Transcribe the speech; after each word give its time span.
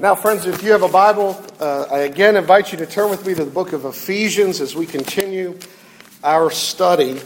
Now, 0.00 0.14
friends, 0.14 0.46
if 0.46 0.62
you 0.62 0.72
have 0.72 0.82
a 0.82 0.88
Bible, 0.88 1.38
uh, 1.60 1.84
I 1.90 1.98
again 1.98 2.34
invite 2.34 2.72
you 2.72 2.78
to 2.78 2.86
turn 2.86 3.10
with 3.10 3.26
me 3.26 3.34
to 3.34 3.44
the 3.44 3.50
book 3.50 3.74
of 3.74 3.84
Ephesians 3.84 4.62
as 4.62 4.74
we 4.74 4.86
continue 4.86 5.58
our 6.24 6.50
study 6.50 7.20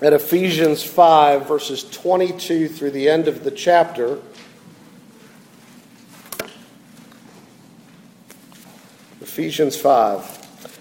at 0.00 0.14
Ephesians 0.14 0.82
5, 0.82 1.46
verses 1.46 1.84
22 1.90 2.68
through 2.68 2.92
the 2.92 3.10
end 3.10 3.28
of 3.28 3.44
the 3.44 3.50
chapter. 3.50 4.18
Ephesians 9.20 9.76
5, 9.76 10.72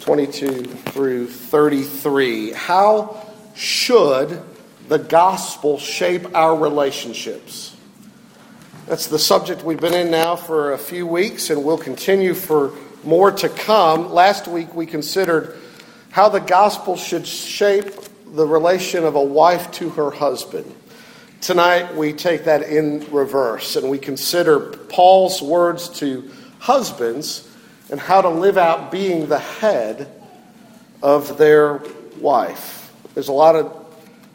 22 0.00 0.64
through 0.64 1.26
33. 1.26 2.52
How 2.52 3.26
should 3.54 4.42
the 4.88 4.98
gospel 4.98 5.78
shape 5.78 6.34
our 6.34 6.54
relationships? 6.54 7.75
That's 8.86 9.08
the 9.08 9.18
subject 9.18 9.64
we've 9.64 9.80
been 9.80 9.94
in 9.94 10.12
now 10.12 10.36
for 10.36 10.72
a 10.72 10.78
few 10.78 11.08
weeks, 11.08 11.50
and 11.50 11.64
we'll 11.64 11.76
continue 11.76 12.34
for 12.34 12.72
more 13.02 13.32
to 13.32 13.48
come. 13.48 14.12
Last 14.12 14.46
week 14.46 14.72
we 14.76 14.86
considered 14.86 15.56
how 16.12 16.28
the 16.28 16.38
gospel 16.38 16.96
should 16.96 17.26
shape 17.26 17.90
the 18.26 18.46
relation 18.46 19.02
of 19.02 19.16
a 19.16 19.22
wife 19.22 19.72
to 19.72 19.90
her 19.90 20.12
husband. 20.12 20.72
Tonight 21.40 21.96
we 21.96 22.12
take 22.12 22.44
that 22.44 22.62
in 22.62 23.04
reverse 23.10 23.74
and 23.74 23.90
we 23.90 23.98
consider 23.98 24.60
Paul's 24.60 25.42
words 25.42 25.88
to 25.98 26.30
husbands 26.60 27.52
and 27.90 27.98
how 27.98 28.22
to 28.22 28.28
live 28.28 28.56
out 28.56 28.92
being 28.92 29.26
the 29.26 29.40
head 29.40 30.08
of 31.02 31.38
their 31.38 31.82
wife. 32.20 32.94
There's 33.14 33.28
a 33.28 33.32
lot 33.32 33.56
of 33.56 33.84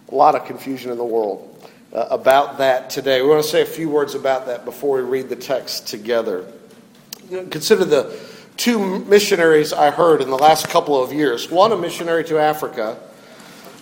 a 0.10 0.16
lot 0.16 0.36
of 0.36 0.44
confusion 0.44 0.92
in 0.92 0.98
the 0.98 1.06
world 1.06 1.51
uh, 1.94 2.08
about 2.10 2.58
that 2.60 2.90
today. 2.90 3.22
We 3.22 3.28
want 3.30 3.44
to 3.44 3.50
say 3.50 3.62
a 3.62 3.66
few 3.66 3.90
words 3.90 4.16
about 4.16 4.46
that 4.48 4.66
before 4.66 4.98
we 4.98 5.04
read 5.04 5.30
the 5.30 5.36
text 5.36 5.88
together. 5.88 6.46
Consider 7.30 7.86
the 7.86 8.20
two 8.58 9.00
missionaries 9.06 9.74
I 9.74 9.92
heard 9.92 10.22
in 10.22 10.30
the 10.30 10.38
last 10.38 10.70
couple 10.70 11.02
of 11.02 11.12
years. 11.12 11.50
One, 11.50 11.72
a 11.72 11.78
missionary 11.78 12.24
to 12.26 12.38
Africa, 12.38 12.98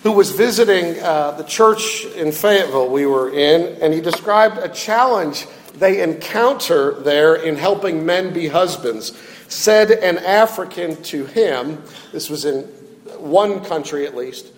who 0.02 0.12
was 0.12 0.30
visiting 0.30 0.98
uh, 1.02 1.32
the 1.32 1.44
church 1.44 2.04
in 2.16 2.32
Fayetteville 2.32 2.88
we 2.88 3.06
were 3.06 3.30
in, 3.30 3.76
and 3.82 3.92
he 3.92 4.00
described 4.00 4.58
a 4.58 4.68
challenge 4.68 5.46
they 5.74 6.02
encounter 6.02 7.00
there 7.00 7.34
in 7.34 7.56
helping 7.56 8.06
men 8.06 8.32
be 8.32 8.48
husbands. 8.48 9.16
Said 9.48 9.90
an 9.90 10.18
African 10.18 11.02
to 11.04 11.26
him, 11.26 11.82
this 12.12 12.30
was 12.30 12.44
in 12.44 12.62
one 13.18 13.64
country 13.64 14.06
at 14.06 14.16
least, 14.16 14.52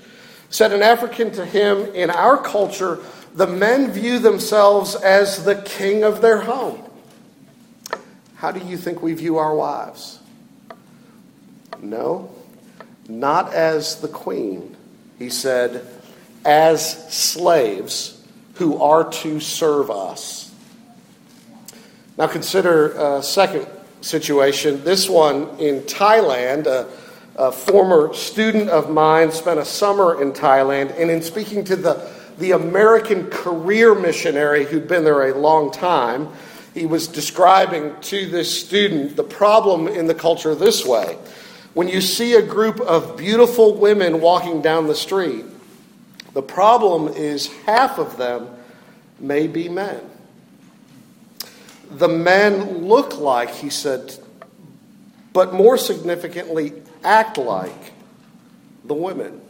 said 0.50 0.72
an 0.72 0.82
African 0.82 1.30
to 1.32 1.44
him, 1.44 1.86
in 1.94 2.10
our 2.10 2.36
culture, 2.36 2.98
the 3.34 3.46
men 3.46 3.90
view 3.90 4.18
themselves 4.18 4.94
as 4.94 5.44
the 5.44 5.56
king 5.56 6.04
of 6.04 6.20
their 6.20 6.40
home. 6.40 6.82
How 8.36 8.50
do 8.50 8.64
you 8.66 8.76
think 8.76 9.02
we 9.02 9.14
view 9.14 9.38
our 9.38 9.54
wives? 9.54 10.18
No, 11.80 12.30
not 13.08 13.52
as 13.54 14.00
the 14.00 14.08
queen. 14.08 14.76
He 15.18 15.30
said, 15.30 15.86
as 16.44 17.12
slaves 17.14 18.22
who 18.54 18.82
are 18.82 19.08
to 19.10 19.40
serve 19.40 19.90
us. 19.90 20.52
Now 22.18 22.26
consider 22.26 22.92
a 22.92 23.22
second 23.22 23.66
situation. 24.00 24.84
This 24.84 25.08
one 25.08 25.48
in 25.58 25.80
Thailand. 25.82 26.66
A, 26.66 26.88
a 27.36 27.50
former 27.50 28.12
student 28.12 28.68
of 28.68 28.90
mine 28.90 29.32
spent 29.32 29.58
a 29.58 29.64
summer 29.64 30.20
in 30.20 30.32
Thailand, 30.32 30.94
and 31.00 31.10
in 31.10 31.22
speaking 31.22 31.64
to 31.64 31.76
the 31.76 32.11
the 32.38 32.52
American 32.52 33.28
career 33.30 33.94
missionary 33.94 34.64
who'd 34.64 34.88
been 34.88 35.04
there 35.04 35.30
a 35.30 35.38
long 35.38 35.70
time. 35.70 36.28
He 36.74 36.86
was 36.86 37.06
describing 37.06 37.94
to 38.02 38.26
this 38.26 38.64
student 38.64 39.16
the 39.16 39.24
problem 39.24 39.88
in 39.88 40.06
the 40.06 40.14
culture 40.14 40.54
this 40.54 40.84
way. 40.84 41.18
When 41.74 41.88
you 41.88 42.00
see 42.00 42.34
a 42.34 42.42
group 42.42 42.80
of 42.80 43.16
beautiful 43.16 43.74
women 43.74 44.20
walking 44.20 44.62
down 44.62 44.86
the 44.86 44.94
street, 44.94 45.44
the 46.34 46.42
problem 46.42 47.08
is 47.08 47.48
half 47.66 47.98
of 47.98 48.16
them 48.16 48.48
may 49.18 49.46
be 49.46 49.68
men. 49.68 50.00
The 51.90 52.08
men 52.08 52.86
look 52.86 53.18
like, 53.18 53.50
he 53.54 53.68
said, 53.68 54.14
but 55.32 55.52
more 55.52 55.76
significantly, 55.76 56.72
act 57.04 57.36
like 57.38 57.92
the 58.84 58.94
women. 58.94 59.40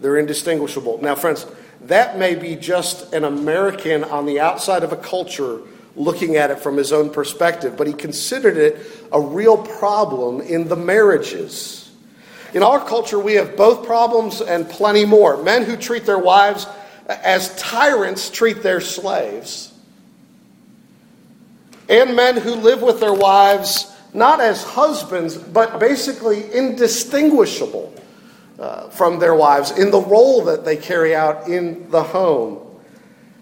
They're 0.00 0.18
indistinguishable. 0.18 1.00
Now, 1.02 1.14
friends, 1.14 1.46
that 1.86 2.18
may 2.18 2.34
be 2.34 2.56
just 2.56 3.12
an 3.12 3.24
American 3.24 4.04
on 4.04 4.26
the 4.26 4.40
outside 4.40 4.82
of 4.82 4.92
a 4.92 4.96
culture 4.96 5.60
looking 5.96 6.36
at 6.36 6.50
it 6.50 6.58
from 6.58 6.76
his 6.76 6.92
own 6.92 7.10
perspective, 7.10 7.76
but 7.76 7.86
he 7.86 7.92
considered 7.92 8.56
it 8.56 8.78
a 9.12 9.20
real 9.20 9.56
problem 9.56 10.40
in 10.40 10.68
the 10.68 10.76
marriages. 10.76 11.92
In 12.52 12.62
our 12.62 12.80
culture, 12.84 13.18
we 13.18 13.34
have 13.34 13.56
both 13.56 13.86
problems 13.86 14.40
and 14.40 14.68
plenty 14.68 15.04
more. 15.04 15.42
Men 15.42 15.64
who 15.64 15.76
treat 15.76 16.04
their 16.04 16.18
wives 16.18 16.66
as 17.06 17.54
tyrants 17.56 18.30
treat 18.30 18.62
their 18.62 18.80
slaves, 18.80 19.72
and 21.88 22.16
men 22.16 22.36
who 22.36 22.54
live 22.54 22.80
with 22.80 22.98
their 23.00 23.12
wives 23.12 23.92
not 24.14 24.40
as 24.40 24.62
husbands, 24.62 25.36
but 25.36 25.78
basically 25.78 26.52
indistinguishable 26.54 27.92
uh, 28.58 28.88
from 28.90 29.18
their 29.18 29.34
wives 29.34 29.70
in 29.72 29.90
the 29.90 30.00
role 30.00 30.44
that 30.44 30.64
they 30.64 30.76
carry 30.76 31.14
out 31.14 31.48
in 31.48 31.90
the 31.90 32.02
home. 32.02 32.60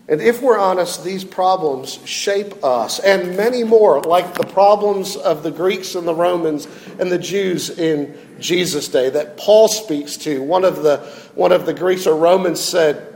And 0.09 0.21
if 0.21 0.43
we're 0.43 0.59
honest, 0.59 1.05
these 1.05 1.25
problems 1.25 1.99
shape 2.05 2.65
us, 2.65 2.99
and 2.99 3.37
many 3.37 3.63
more, 3.63 4.03
like 4.03 4.35
the 4.35 4.47
problems 4.47 5.17
of 5.17 5.43
the 5.43 5.51
Greeks 5.51 5.95
and 5.95 6.07
the 6.07 6.15
Romans 6.15 6.67
and 6.99 7.11
the 7.11 7.19
Jews 7.19 7.71
in 7.71 8.17
Jesus' 8.41 8.89
day 8.89 9.11
that 9.11 9.37
Paul 9.37 9.69
speaks 9.69 10.17
to. 10.19 10.43
One 10.43 10.65
of 10.65 10.83
the, 10.83 10.99
one 11.35 11.53
of 11.53 11.67
the 11.67 11.73
Greeks 11.73 12.07
or 12.07 12.17
Romans 12.17 12.61
said 12.61 13.09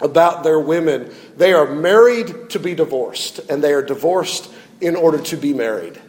about 0.00 0.44
their 0.44 0.60
women, 0.60 1.12
they 1.36 1.52
are 1.52 1.66
married 1.66 2.50
to 2.50 2.60
be 2.60 2.74
divorced, 2.74 3.40
and 3.50 3.62
they 3.62 3.72
are 3.72 3.82
divorced 3.82 4.48
in 4.80 4.94
order 4.94 5.18
to 5.18 5.36
be 5.36 5.52
married. 5.52 6.00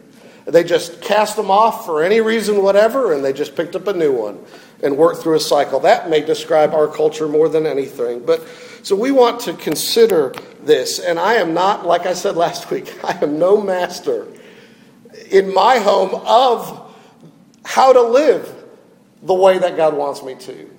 They 0.50 0.64
just 0.64 1.00
cast 1.00 1.36
them 1.36 1.50
off 1.50 1.86
for 1.86 2.02
any 2.02 2.20
reason, 2.20 2.62
whatever, 2.62 3.12
and 3.12 3.24
they 3.24 3.32
just 3.32 3.54
picked 3.54 3.76
up 3.76 3.86
a 3.86 3.92
new 3.92 4.12
one 4.12 4.38
and 4.82 4.96
worked 4.96 5.22
through 5.22 5.36
a 5.36 5.40
cycle. 5.40 5.80
That 5.80 6.10
may 6.10 6.20
describe 6.20 6.74
our 6.74 6.88
culture 6.88 7.28
more 7.28 7.48
than 7.48 7.66
anything. 7.66 8.24
But 8.24 8.46
so 8.82 8.96
we 8.96 9.10
want 9.10 9.40
to 9.40 9.52
consider 9.54 10.34
this. 10.62 10.98
And 10.98 11.18
I 11.18 11.34
am 11.34 11.54
not, 11.54 11.86
like 11.86 12.06
I 12.06 12.14
said 12.14 12.36
last 12.46 12.70
week, 12.70 12.92
I 13.04 13.18
am 13.22 13.38
no 13.38 13.60
master 13.60 14.26
in 15.30 15.52
my 15.52 15.78
home 15.78 16.14
of 16.26 16.94
how 17.64 17.92
to 17.92 18.02
live 18.02 18.64
the 19.22 19.34
way 19.34 19.58
that 19.58 19.76
God 19.76 19.94
wants 19.94 20.22
me 20.22 20.34
to. 20.34 20.70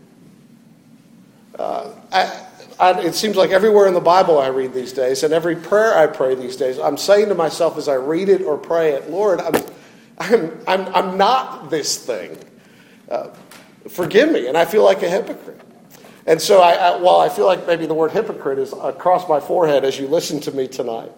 Uh, 1.58 1.92
I, 2.12 2.41
I, 2.82 3.00
it 3.00 3.14
seems 3.14 3.36
like 3.36 3.52
everywhere 3.52 3.86
in 3.86 3.94
the 3.94 4.00
Bible 4.00 4.40
I 4.40 4.48
read 4.48 4.74
these 4.74 4.92
days, 4.92 5.22
and 5.22 5.34
every 5.34 5.56
prayer 5.56 5.96
I 5.96 6.08
pray 6.08 6.34
these 6.34 6.56
days, 6.56 6.80
I'm 6.80 6.98
saying 6.98 7.30
to 7.30 7.36
myself 7.36 7.78
as 7.78 7.88
I 7.88 7.94
read 7.94 8.28
it 8.28 8.42
or 8.42 8.58
pray 8.58 8.94
it, 8.94 9.12
Lord, 9.12 9.40
I'm, 9.40 9.54
I'm, 10.18 10.60
I'm, 10.68 10.96
I'm 10.96 11.18
not 11.18 11.70
this 11.70 12.04
thing. 12.04 12.40
Uh, 13.08 13.30
forgive 13.88 14.32
me. 14.32 14.48
And 14.48 14.58
I 14.58 14.66
feel 14.66 14.84
like 14.84 15.04
a 15.04 15.10
hypocrite. 15.10 15.62
And 16.26 16.42
so, 16.42 16.60
I, 16.60 16.74
I, 16.74 16.96
while 16.98 17.20
I 17.20 17.30
feel 17.30 17.46
like 17.46 17.68
maybe 17.68 17.86
the 17.86 17.94
word 17.94 18.12
hypocrite 18.14 18.58
is 18.58 18.74
across 18.74 19.30
my 19.30 19.40
forehead 19.40 19.86
as 19.86 20.00
you 20.00 20.08
listen 20.08 20.40
to 20.42 20.52
me 20.52 20.68
tonight, 20.68 21.12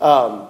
um, 0.00 0.48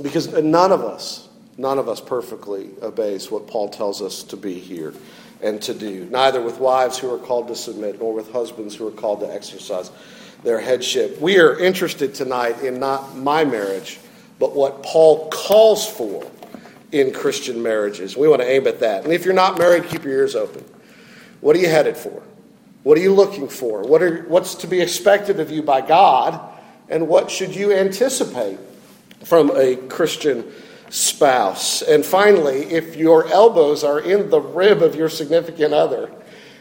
because 0.00 0.32
none 0.42 0.72
of 0.72 0.82
us, 0.82 1.28
none 1.58 1.78
of 1.78 1.86
us 1.86 2.00
perfectly 2.00 2.70
obeys 2.80 3.30
what 3.30 3.46
Paul 3.46 3.68
tells 3.68 4.00
us 4.00 4.22
to 4.24 4.38
be 4.38 4.54
here 4.58 4.94
and 5.42 5.60
to 5.62 5.74
do, 5.74 6.06
neither 6.10 6.40
with 6.40 6.58
wives 6.58 6.98
who 6.98 7.12
are 7.12 7.18
called 7.18 7.48
to 7.48 7.56
submit, 7.56 8.00
nor 8.00 8.14
with 8.14 8.32
husbands 8.32 8.74
who 8.74 8.86
are 8.88 8.92
called 8.92 9.20
to 9.20 9.32
exercise 9.32 9.90
their 10.42 10.60
headship. 10.60 11.20
We 11.20 11.38
are 11.38 11.58
interested 11.58 12.14
tonight 12.14 12.62
in 12.62 12.78
not 12.78 13.16
my 13.16 13.44
marriage, 13.44 13.98
but 14.38 14.54
what 14.54 14.82
Paul 14.82 15.28
calls 15.30 15.88
for 15.88 16.30
in 16.92 17.12
Christian 17.12 17.62
marriages. 17.62 18.16
We 18.16 18.28
want 18.28 18.42
to 18.42 18.48
aim 18.48 18.66
at 18.66 18.80
that. 18.80 19.04
And 19.04 19.12
if 19.12 19.24
you're 19.24 19.34
not 19.34 19.58
married, 19.58 19.84
keep 19.84 20.04
your 20.04 20.12
ears 20.12 20.34
open. 20.36 20.64
What 21.40 21.56
are 21.56 21.58
you 21.58 21.68
headed 21.68 21.96
for? 21.96 22.22
What 22.82 22.96
are 22.96 23.00
you 23.00 23.12
looking 23.12 23.48
for? 23.48 23.82
What 23.82 24.02
are, 24.02 24.22
what's 24.28 24.54
to 24.56 24.66
be 24.66 24.80
expected 24.80 25.40
of 25.40 25.50
you 25.50 25.62
by 25.62 25.80
God? 25.80 26.40
And 26.88 27.08
what 27.08 27.30
should 27.30 27.54
you 27.54 27.72
anticipate 27.72 28.58
from 29.24 29.50
a 29.56 29.74
Christian 29.74 30.50
spouse? 30.88 31.82
And 31.82 32.04
finally, 32.04 32.62
if 32.64 32.96
your 32.96 33.26
elbows 33.28 33.84
are 33.84 34.00
in 34.00 34.30
the 34.30 34.40
rib 34.40 34.82
of 34.82 34.94
your 34.94 35.08
significant 35.08 35.72
other, 35.72 36.10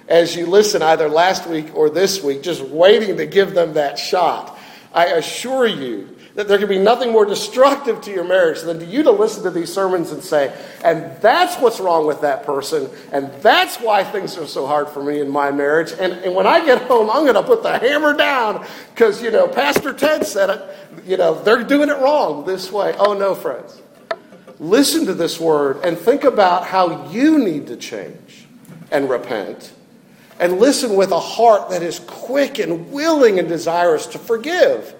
as 0.07 0.35
you 0.35 0.45
listen 0.45 0.81
either 0.81 1.09
last 1.09 1.47
week 1.47 1.75
or 1.75 1.89
this 1.89 2.23
week, 2.23 2.43
just 2.43 2.61
waiting 2.61 3.17
to 3.17 3.25
give 3.25 3.53
them 3.53 3.73
that 3.73 3.97
shot, 3.97 4.57
I 4.93 5.07
assure 5.07 5.65
you 5.65 6.15
that 6.35 6.49
there 6.49 6.57
can 6.57 6.67
be 6.67 6.77
nothing 6.77 7.11
more 7.11 7.25
destructive 7.25 8.01
to 8.01 8.11
your 8.11 8.25
marriage 8.25 8.61
than 8.61 8.79
to 8.79 8.85
you 8.85 9.03
to 9.03 9.11
listen 9.11 9.43
to 9.43 9.51
these 9.51 9.73
sermons 9.73 10.11
and 10.11 10.21
say, 10.21 10.53
and 10.83 11.19
that's 11.21 11.55
what's 11.61 11.79
wrong 11.79 12.05
with 12.05 12.21
that 12.21 12.45
person, 12.45 12.89
and 13.11 13.31
that's 13.41 13.77
why 13.77 14.03
things 14.03 14.37
are 14.37 14.45
so 14.45 14.67
hard 14.67 14.89
for 14.89 15.01
me 15.01 15.21
in 15.21 15.29
my 15.29 15.49
marriage. 15.49 15.93
And, 15.93 16.11
and 16.13 16.35
when 16.35 16.45
I 16.45 16.63
get 16.65 16.81
home, 16.83 17.09
I'm 17.09 17.23
going 17.23 17.35
to 17.35 17.43
put 17.43 17.63
the 17.63 17.79
hammer 17.79 18.13
down 18.13 18.65
because, 18.93 19.23
you 19.23 19.31
know, 19.31 19.47
Pastor 19.47 19.93
Ted 19.93 20.25
said 20.25 20.49
it. 20.49 20.61
You 21.05 21.17
know, 21.17 21.41
they're 21.41 21.63
doing 21.63 21.89
it 21.89 21.97
wrong 21.97 22.45
this 22.45 22.71
way. 22.71 22.93
Oh, 22.97 23.13
no, 23.13 23.33
friends. 23.33 23.81
Listen 24.59 25.05
to 25.05 25.13
this 25.13 25.39
word 25.39 25.83
and 25.83 25.97
think 25.97 26.23
about 26.23 26.65
how 26.65 27.09
you 27.09 27.37
need 27.37 27.67
to 27.67 27.75
change 27.75 28.45
and 28.91 29.09
repent. 29.09 29.73
And 30.39 30.59
listen 30.59 30.95
with 30.95 31.11
a 31.11 31.19
heart 31.19 31.69
that 31.69 31.81
is 31.81 31.99
quick 31.99 32.59
and 32.59 32.91
willing 32.91 33.39
and 33.39 33.47
desirous 33.47 34.05
to 34.07 34.19
forgive 34.19 34.93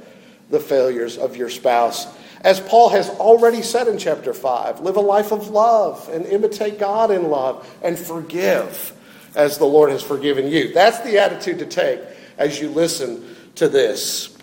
the 0.50 0.60
failures 0.60 1.18
of 1.18 1.36
your 1.36 1.50
spouse. 1.50 2.08
As 2.42 2.60
Paul 2.60 2.90
has 2.90 3.10
already 3.10 3.62
said 3.62 3.88
in 3.88 3.98
chapter 3.98 4.34
5, 4.34 4.82
live 4.82 4.98
a 4.98 5.02
life 5.02 5.32
of 5.32 5.50
love 5.50 6.08
and 6.10 6.26
imitate 6.26 6.78
God 6.78 7.12
in 7.12 7.30
love 7.30 7.68
and 7.82 7.98
forgive 7.98 8.94
as 9.36 9.58
the 9.58 9.66
Lord 9.66 9.90
has 9.90 10.04
forgiven 10.04 10.48
you. 10.48 10.74
That's 10.74 11.00
the 11.00 11.18
attitude 11.18 11.60
to 11.60 11.66
take 11.66 12.00
as 12.38 12.60
you 12.60 12.70
listen 12.70 13.36
to 13.56 13.68
this. 13.68 14.38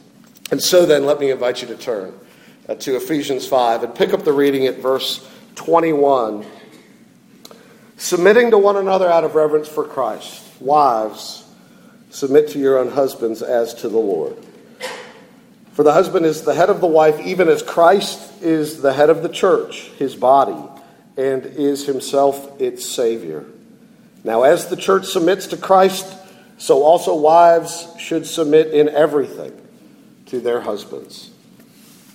And 0.51 0.61
so 0.61 0.85
then, 0.85 1.07
let 1.07 1.21
me 1.21 1.31
invite 1.31 1.63
you 1.63 1.69
to 1.69 1.77
turn 1.77 2.13
Uh, 2.73 2.75
to 2.77 2.97
Ephesians 2.97 3.47
5 3.47 3.83
and 3.83 3.95
pick 3.95 4.15
up 4.15 4.25
the 4.25 4.33
reading 4.33 4.67
at 4.67 4.79
verse 4.79 5.29
21. 5.57 6.47
Submitting 7.99 8.51
to 8.51 8.57
one 8.57 8.79
another 8.79 9.11
out 9.11 9.25
of 9.25 9.35
reverence 9.35 9.69
for 9.69 9.85
Christ. 9.85 10.43
Wives, 10.59 11.47
submit 12.09 12.49
to 12.49 12.59
your 12.59 12.79
own 12.79 12.89
husbands 12.89 13.43
as 13.43 13.75
to 13.75 13.91
the 13.91 13.99
Lord. 13.99 14.39
For 15.75 15.83
the 15.83 15.93
husband 15.93 16.25
is 16.25 16.45
the 16.45 16.55
head 16.55 16.71
of 16.71 16.81
the 16.81 16.87
wife, 16.87 17.21
even 17.21 17.47
as 17.51 17.63
Christ 17.63 18.41
is 18.43 18.81
the 18.81 18.95
head 18.95 19.11
of 19.11 19.23
the 19.23 19.29
church, 19.29 19.91
his 19.99 20.17
body, 20.17 20.57
and 21.19 21.45
is 21.45 21.85
himself 21.85 22.59
its 22.59 22.89
Savior. 22.89 23.45
Now, 24.25 24.45
as 24.45 24.69
the 24.69 24.77
church 24.77 25.05
submits 25.05 25.49
to 25.49 25.59
Christ, 25.59 26.07
so 26.57 26.85
also 26.85 27.15
wives 27.17 27.87
should 27.99 28.27
submit 28.27 28.69
in 28.69 28.89
everything 28.89 29.53
to 30.27 30.41
their 30.41 30.63
husbands. 30.63 31.32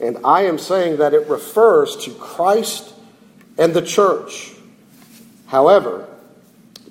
and 0.00 0.18
I 0.24 0.42
am 0.42 0.58
saying 0.58 0.98
that 0.98 1.14
it 1.14 1.28
refers 1.28 1.96
to 2.04 2.10
Christ 2.12 2.92
and 3.58 3.74
the 3.74 3.82
church. 3.82 4.52
However, 5.46 6.08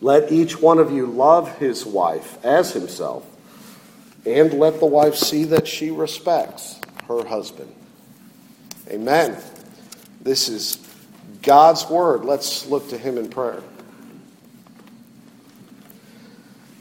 let 0.02 0.32
each 0.32 0.60
one 0.60 0.80
of 0.80 0.92
you 0.92 1.06
love 1.06 1.58
his 1.58 1.86
wife 1.86 2.44
as 2.44 2.74
himself 2.74 3.26
and 4.26 4.54
let 4.54 4.80
the 4.80 4.86
wife 4.86 5.16
see 5.16 5.46
that 5.46 5.68
she 5.68 5.92
respects 5.92 6.80
her 7.08 7.26
husband. 7.26 7.74
Amen. 8.90 9.38
This 10.22 10.48
is 10.50 10.78
God's 11.42 11.90
word. 11.90 12.24
Let's 12.24 12.66
look 12.68 12.90
to 12.90 12.98
him 12.98 13.18
in 13.18 13.30
prayer. 13.30 13.62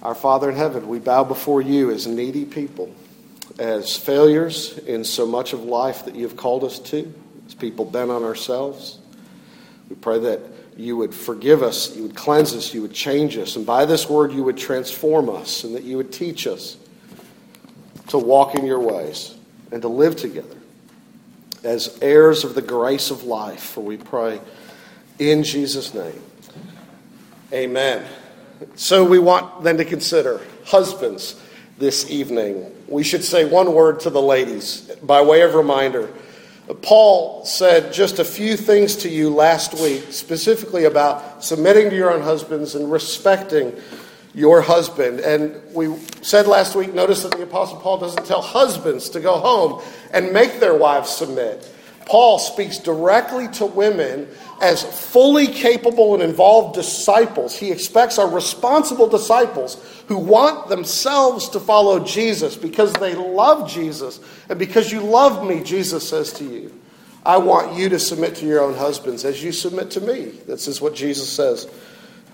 Our 0.02 0.14
Father 0.14 0.50
in 0.50 0.56
heaven, 0.56 0.88
we 0.88 0.98
bow 0.98 1.24
before 1.24 1.62
you 1.62 1.90
as 1.90 2.06
needy 2.06 2.44
people, 2.44 2.92
as 3.58 3.96
failures 3.96 4.78
in 4.78 5.04
so 5.04 5.26
much 5.26 5.52
of 5.52 5.64
life 5.64 6.04
that 6.04 6.14
you've 6.14 6.36
called 6.36 6.64
us 6.64 6.78
to, 6.78 7.12
as 7.46 7.54
people 7.54 7.84
bent 7.84 8.10
on 8.10 8.24
ourselves. 8.24 8.98
We 9.88 9.96
pray 9.96 10.18
that 10.20 10.40
you 10.76 10.96
would 10.96 11.14
forgive 11.14 11.62
us, 11.62 11.94
you 11.94 12.02
would 12.02 12.16
cleanse 12.16 12.54
us, 12.54 12.72
you 12.72 12.82
would 12.82 12.94
change 12.94 13.36
us, 13.36 13.56
and 13.56 13.66
by 13.66 13.84
this 13.84 14.08
word 14.08 14.32
you 14.32 14.42
would 14.42 14.56
transform 14.56 15.28
us, 15.28 15.64
and 15.64 15.74
that 15.74 15.82
you 15.82 15.96
would 15.98 16.12
teach 16.12 16.46
us 16.46 16.76
to 18.08 18.18
walk 18.18 18.54
in 18.54 18.64
your 18.64 18.80
ways 18.80 19.34
and 19.70 19.82
to 19.82 19.88
live 19.88 20.16
together 20.16 20.56
as 21.62 21.98
heirs 22.02 22.44
of 22.44 22.54
the 22.54 22.62
grace 22.62 23.10
of 23.10 23.24
life. 23.24 23.60
For 23.60 23.82
we 23.82 23.96
pray 23.96 24.40
in 25.18 25.44
Jesus' 25.44 25.94
name. 25.94 26.20
Amen. 27.52 28.04
So 28.74 29.04
we 29.04 29.18
want 29.18 29.62
then 29.62 29.76
to 29.76 29.84
consider 29.84 30.40
husbands 30.64 31.40
this 31.82 32.08
evening. 32.08 32.72
We 32.86 33.02
should 33.02 33.24
say 33.24 33.44
one 33.44 33.74
word 33.74 33.98
to 34.00 34.10
the 34.10 34.22
ladies 34.22 34.82
by 35.02 35.20
way 35.20 35.42
of 35.42 35.54
reminder. 35.54 36.08
Paul 36.80 37.44
said 37.44 37.92
just 37.92 38.20
a 38.20 38.24
few 38.24 38.56
things 38.56 38.94
to 38.98 39.08
you 39.08 39.30
last 39.30 39.74
week, 39.74 40.04
specifically 40.12 40.84
about 40.84 41.42
submitting 41.42 41.90
to 41.90 41.96
your 41.96 42.12
own 42.12 42.22
husbands 42.22 42.76
and 42.76 42.90
respecting 42.90 43.76
your 44.32 44.60
husband. 44.60 45.18
And 45.18 45.60
we 45.74 45.96
said 46.22 46.46
last 46.46 46.76
week, 46.76 46.94
notice 46.94 47.24
that 47.24 47.32
the 47.32 47.42
Apostle 47.42 47.80
Paul 47.80 47.98
doesn't 47.98 48.26
tell 48.26 48.42
husbands 48.42 49.08
to 49.10 49.20
go 49.20 49.38
home 49.38 49.82
and 50.12 50.32
make 50.32 50.60
their 50.60 50.76
wives 50.76 51.10
submit. 51.10 51.68
Paul 52.06 52.38
speaks 52.38 52.78
directly 52.78 53.48
to 53.48 53.66
women 53.66 54.28
as 54.60 54.82
fully 54.82 55.46
capable 55.46 56.14
and 56.14 56.22
involved 56.22 56.74
disciples. 56.74 57.56
He 57.56 57.70
expects 57.70 58.18
our 58.18 58.28
responsible 58.28 59.08
disciples 59.08 59.82
who 60.08 60.18
want 60.18 60.68
themselves 60.68 61.48
to 61.50 61.60
follow 61.60 61.98
Jesus 62.00 62.56
because 62.56 62.92
they 62.94 63.14
love 63.14 63.68
Jesus. 63.68 64.20
And 64.48 64.58
because 64.58 64.92
you 64.92 65.00
love 65.00 65.46
me, 65.46 65.62
Jesus 65.62 66.08
says 66.08 66.32
to 66.34 66.44
you, 66.44 66.72
I 67.24 67.38
want 67.38 67.76
you 67.76 67.88
to 67.88 67.98
submit 67.98 68.36
to 68.36 68.46
your 68.46 68.62
own 68.62 68.74
husbands 68.74 69.24
as 69.24 69.42
you 69.42 69.52
submit 69.52 69.90
to 69.92 70.00
me. 70.00 70.24
This 70.46 70.66
is 70.66 70.80
what 70.80 70.94
Jesus 70.94 71.28
says 71.28 71.68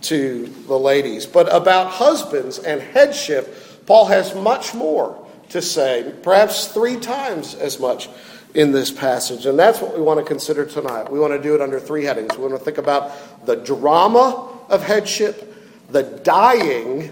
to 0.02 0.46
the 0.66 0.78
ladies. 0.78 1.26
But 1.26 1.54
about 1.54 1.90
husbands 1.90 2.58
and 2.58 2.80
headship, 2.80 3.86
Paul 3.86 4.06
has 4.06 4.34
much 4.34 4.74
more 4.74 5.26
to 5.50 5.62
say, 5.62 6.14
perhaps 6.22 6.68
three 6.68 6.98
times 6.98 7.54
as 7.54 7.80
much 7.80 8.08
in 8.54 8.72
this 8.72 8.90
passage. 8.90 9.46
And 9.46 9.58
that's 9.58 9.80
what 9.80 9.94
we 9.94 10.02
want 10.02 10.18
to 10.20 10.24
consider 10.24 10.64
tonight. 10.64 11.10
We 11.10 11.20
want 11.20 11.32
to 11.32 11.42
do 11.42 11.54
it 11.54 11.60
under 11.60 11.78
three 11.78 12.04
headings. 12.04 12.36
We 12.36 12.44
want 12.44 12.58
to 12.58 12.64
think 12.64 12.78
about 12.78 13.46
the 13.46 13.56
drama 13.56 14.48
of 14.68 14.82
headship, 14.82 15.54
the 15.90 16.02
dying 16.02 17.10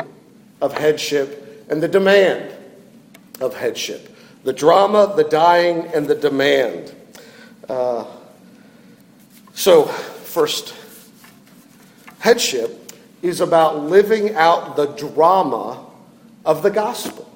of 0.61 0.73
headship, 0.73 1.67
and 1.69 1.83
the 1.83 1.89
demand 1.89 2.53
of 3.41 3.55
headship. 3.55 4.17
The 4.45 4.53
drama, 4.53 5.13
the 5.17 5.25
dying, 5.25 5.87
and 5.95 6.07
the 6.07 6.15
demand. 6.15 6.95
Uh, 7.69 8.05
so, 9.55 9.85
first, 9.85 10.75
Headship 12.27 12.93
is 13.23 13.41
about 13.41 13.85
living 13.85 14.35
out 14.35 14.75
the 14.75 14.87
drama 14.87 15.87
of 16.45 16.65
the 16.65 16.73
gospel. 16.73 17.31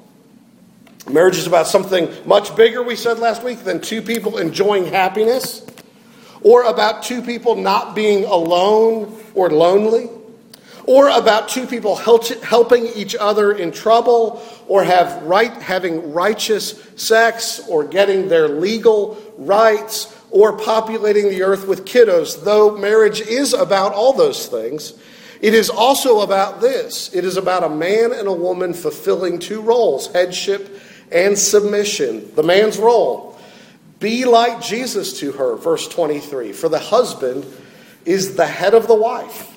Marriage 1.13 1.39
is 1.39 1.47
about 1.47 1.67
something 1.67 2.09
much 2.25 2.55
bigger, 2.55 2.83
we 2.83 2.95
said 2.95 3.19
last 3.19 3.43
week, 3.43 3.65
than 3.65 3.81
two 3.81 4.01
people 4.01 4.39
enjoying 4.39 4.87
happiness, 4.87 5.67
or 6.43 6.65
about 6.65 7.03
two 7.03 7.21
people 7.21 7.57
not 7.57 7.95
being 7.95 8.25
alone 8.25 9.21
or 9.35 9.51
lonely, 9.51 10.09
or 10.85 11.09
about 11.09 11.49
two 11.49 11.67
people 11.67 11.97
helping 11.97 12.87
each 12.87 13.17
other 13.17 13.53
in 13.53 13.73
trouble, 13.73 14.43
or 14.69 14.85
have 14.85 15.23
right, 15.25 15.53
having 15.55 16.13
righteous 16.13 16.81
sex, 16.97 17.61
or 17.69 17.85
getting 17.85 18.29
their 18.29 18.49
legal 18.49 19.21
rights, 19.37 20.17
or 20.31 20.57
populating 20.57 21.29
the 21.29 21.43
earth 21.43 21.67
with 21.67 21.85
kiddos, 21.85 22.45
though 22.45 22.77
marriage 22.77 23.21
is 23.21 23.53
about 23.53 23.93
all 23.93 24.13
those 24.13 24.47
things, 24.47 24.95
it 25.41 25.55
is 25.55 25.71
also 25.71 26.21
about 26.21 26.61
this. 26.61 27.13
It 27.15 27.25
is 27.25 27.37
about 27.37 27.65
a 27.65 27.69
man 27.69 28.13
and 28.13 28.29
a 28.29 28.33
woman 28.33 28.75
fulfilling 28.75 29.39
two 29.39 29.61
roles 29.61 30.13
headship 30.13 30.80
and 31.13 31.39
submission. 31.39 32.35
The 32.35 32.43
man's 32.43 32.79
role 32.79 33.39
Be 34.01 34.25
like 34.25 34.63
Jesus 34.63 35.21
to 35.21 35.33
her, 35.33 35.57
verse 35.57 35.87
23. 35.87 36.53
For 36.53 36.69
the 36.69 36.79
husband 36.79 37.47
is 38.07 38.35
the 38.35 38.47
head 38.47 38.73
of 38.73 38.89
the 38.89 38.95
wife, 38.95 39.55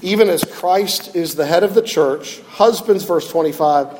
even 0.00 0.28
as 0.30 0.42
Christ 0.42 1.14
is 1.14 1.34
the 1.34 1.46
head 1.46 1.62
of 1.62 1.74
the 1.74 1.82
church. 1.82 2.40
Husbands, 2.48 3.04
verse 3.04 3.30
25, 3.30 3.98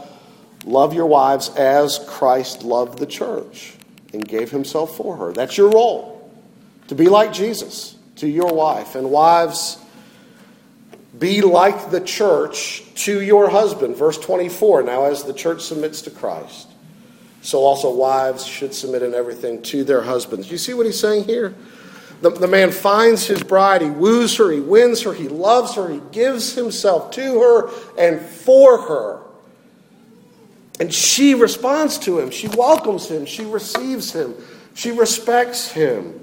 love 0.65 0.95
your 0.95 1.07
wives 1.07 1.51
as 1.51 2.01
Christ 2.09 2.63
loved 2.63 2.99
the 2.99 3.07
church 3.07 3.75
and 4.15 4.27
gave 4.27 4.51
himself 4.51 4.97
for 4.97 5.19
her. 5.19 5.33
That's 5.35 5.59
your 5.59 5.71
role, 5.71 6.33
to 6.89 6.95
be 6.95 7.09
like 7.09 7.35
Jesus 7.35 7.97
to 8.17 8.27
your 8.27 8.55
wife. 8.55 8.95
And 8.95 9.11
wives, 9.11 9.77
be 11.19 11.43
like 11.43 11.91
the 11.91 12.01
church 12.01 12.83
to 13.05 13.21
your 13.21 13.51
husband. 13.51 13.97
Verse 13.97 14.17
24. 14.17 14.83
Now, 14.85 15.05
as 15.05 15.25
the 15.25 15.35
church 15.35 15.61
submits 15.61 16.01
to 16.03 16.11
Christ, 16.11 16.69
so 17.45 17.61
also 17.61 17.95
wives 17.95 18.47
should 18.47 18.73
submit 18.73 19.03
in 19.03 19.13
everything 19.15 19.61
to 19.61 19.85
their 19.85 20.01
husbands. 20.01 20.51
You 20.51 20.57
see 20.57 20.73
what 20.73 20.87
he's 20.87 20.99
saying 20.99 21.25
here? 21.25 21.55
The, 22.23 22.31
the 22.31 22.49
man 22.49 22.71
finds 22.71 23.27
his 23.27 23.43
bride, 23.43 23.83
he 23.83 23.91
woos 23.91 24.35
her, 24.39 24.51
he 24.51 24.61
wins 24.61 25.03
her, 25.03 25.13
he 25.13 25.29
loves 25.29 25.75
her, 25.75 25.91
he 25.91 26.01
gives 26.11 26.55
himself 26.55 27.11
to 27.13 27.41
her 27.41 27.71
and 27.99 28.19
for 28.19 28.81
her. 28.81 29.21
And 30.81 30.93
she 30.93 31.35
responds 31.35 31.99
to 31.99 32.19
him. 32.19 32.31
She 32.31 32.49
welcomes 32.49 33.09
him. 33.09 33.27
She 33.27 33.45
receives 33.45 34.13
him. 34.13 34.35
She 34.75 34.91
respects 34.91 35.71
him. 35.71 36.21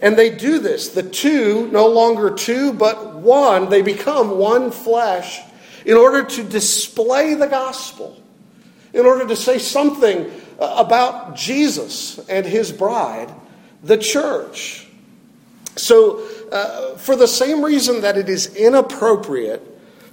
And 0.00 0.18
they 0.18 0.30
do 0.30 0.58
this. 0.58 0.88
The 0.88 1.02
two, 1.02 1.68
no 1.70 1.86
longer 1.86 2.30
two, 2.30 2.72
but 2.72 3.16
one, 3.16 3.68
they 3.68 3.82
become 3.82 4.38
one 4.38 4.70
flesh 4.70 5.40
in 5.84 5.96
order 5.96 6.24
to 6.24 6.42
display 6.42 7.34
the 7.34 7.46
gospel, 7.46 8.19
in 8.92 9.06
order 9.06 9.26
to 9.26 9.36
say 9.36 9.58
something 9.58 10.30
uh, 10.58 10.74
about 10.76 11.36
Jesus 11.36 12.18
and 12.28 12.44
his 12.44 12.72
bride, 12.72 13.32
the 13.82 13.96
church. 13.96 14.86
So, 15.76 16.26
uh, 16.50 16.96
for 16.96 17.16
the 17.16 17.28
same 17.28 17.64
reason 17.64 18.00
that 18.02 18.16
it 18.16 18.28
is 18.28 18.54
inappropriate 18.56 19.62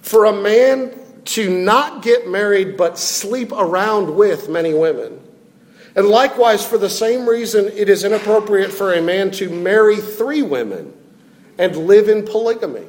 for 0.02 0.26
a 0.26 0.34
man 0.34 0.98
to 1.26 1.50
not 1.50 2.04
get 2.04 2.28
married 2.28 2.78
but 2.78 2.98
sleep 2.98 3.52
around 3.52 4.16
with 4.16 4.48
many 4.48 4.74
women, 4.74 5.20
and 5.98 6.08
likewise, 6.08 6.64
for 6.64 6.78
the 6.78 6.92
same 6.92 7.28
reason, 7.28 7.66
it 7.70 7.90
is 7.90 8.04
inappropriate 8.04 8.72
for 8.72 8.94
a 8.94 9.02
man 9.02 9.32
to 9.32 9.50
marry 9.50 9.98
three 9.98 10.44
women 10.44 10.94
and 11.58 11.76
live 11.76 12.08
in 12.08 12.24
polygamy. 12.24 12.86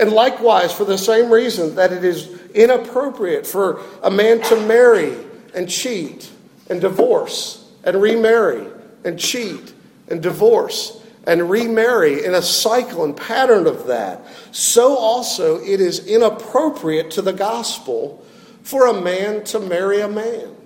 And 0.00 0.12
likewise, 0.12 0.72
for 0.72 0.86
the 0.86 0.96
same 0.96 1.30
reason 1.30 1.74
that 1.74 1.92
it 1.92 2.04
is 2.04 2.26
inappropriate 2.54 3.46
for 3.46 3.82
a 4.02 4.10
man 4.10 4.40
to 4.44 4.56
marry 4.66 5.14
and 5.54 5.68
cheat 5.68 6.30
and 6.70 6.80
divorce 6.80 7.70
and 7.84 8.00
remarry 8.00 8.66
and 9.04 9.18
cheat 9.18 9.74
and 10.08 10.22
divorce 10.22 11.02
and 11.26 11.50
remarry 11.50 12.24
in 12.24 12.34
a 12.34 12.40
cycle 12.40 13.04
and 13.04 13.14
pattern 13.14 13.66
of 13.66 13.86
that, 13.88 14.24
so 14.52 14.96
also 14.96 15.60
it 15.60 15.82
is 15.82 16.06
inappropriate 16.06 17.10
to 17.10 17.22
the 17.22 17.34
gospel 17.34 18.24
for 18.62 18.86
a 18.86 19.00
man 19.00 19.44
to 19.44 19.60
marry 19.60 20.00
a 20.00 20.08
man 20.08 20.56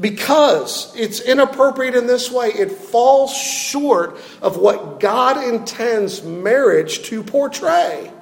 because 0.00 0.94
it's 0.96 1.20
inappropriate 1.20 1.94
in 1.94 2.06
this 2.06 2.30
way, 2.30 2.48
it 2.48 2.70
falls 2.70 3.36
short 3.36 4.18
of 4.40 4.56
what 4.56 5.00
God 5.00 5.42
intends 5.42 6.22
marriage 6.22 7.02
to 7.04 7.22
portray. 7.22 8.12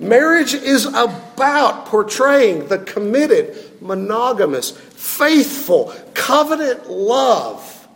Marriage 0.00 0.54
is 0.54 0.86
about 0.86 1.86
portraying 1.86 2.66
the 2.66 2.78
committed, 2.78 3.56
monogamous, 3.80 4.72
faithful, 4.72 5.94
covenant 6.14 6.90
love 6.90 7.88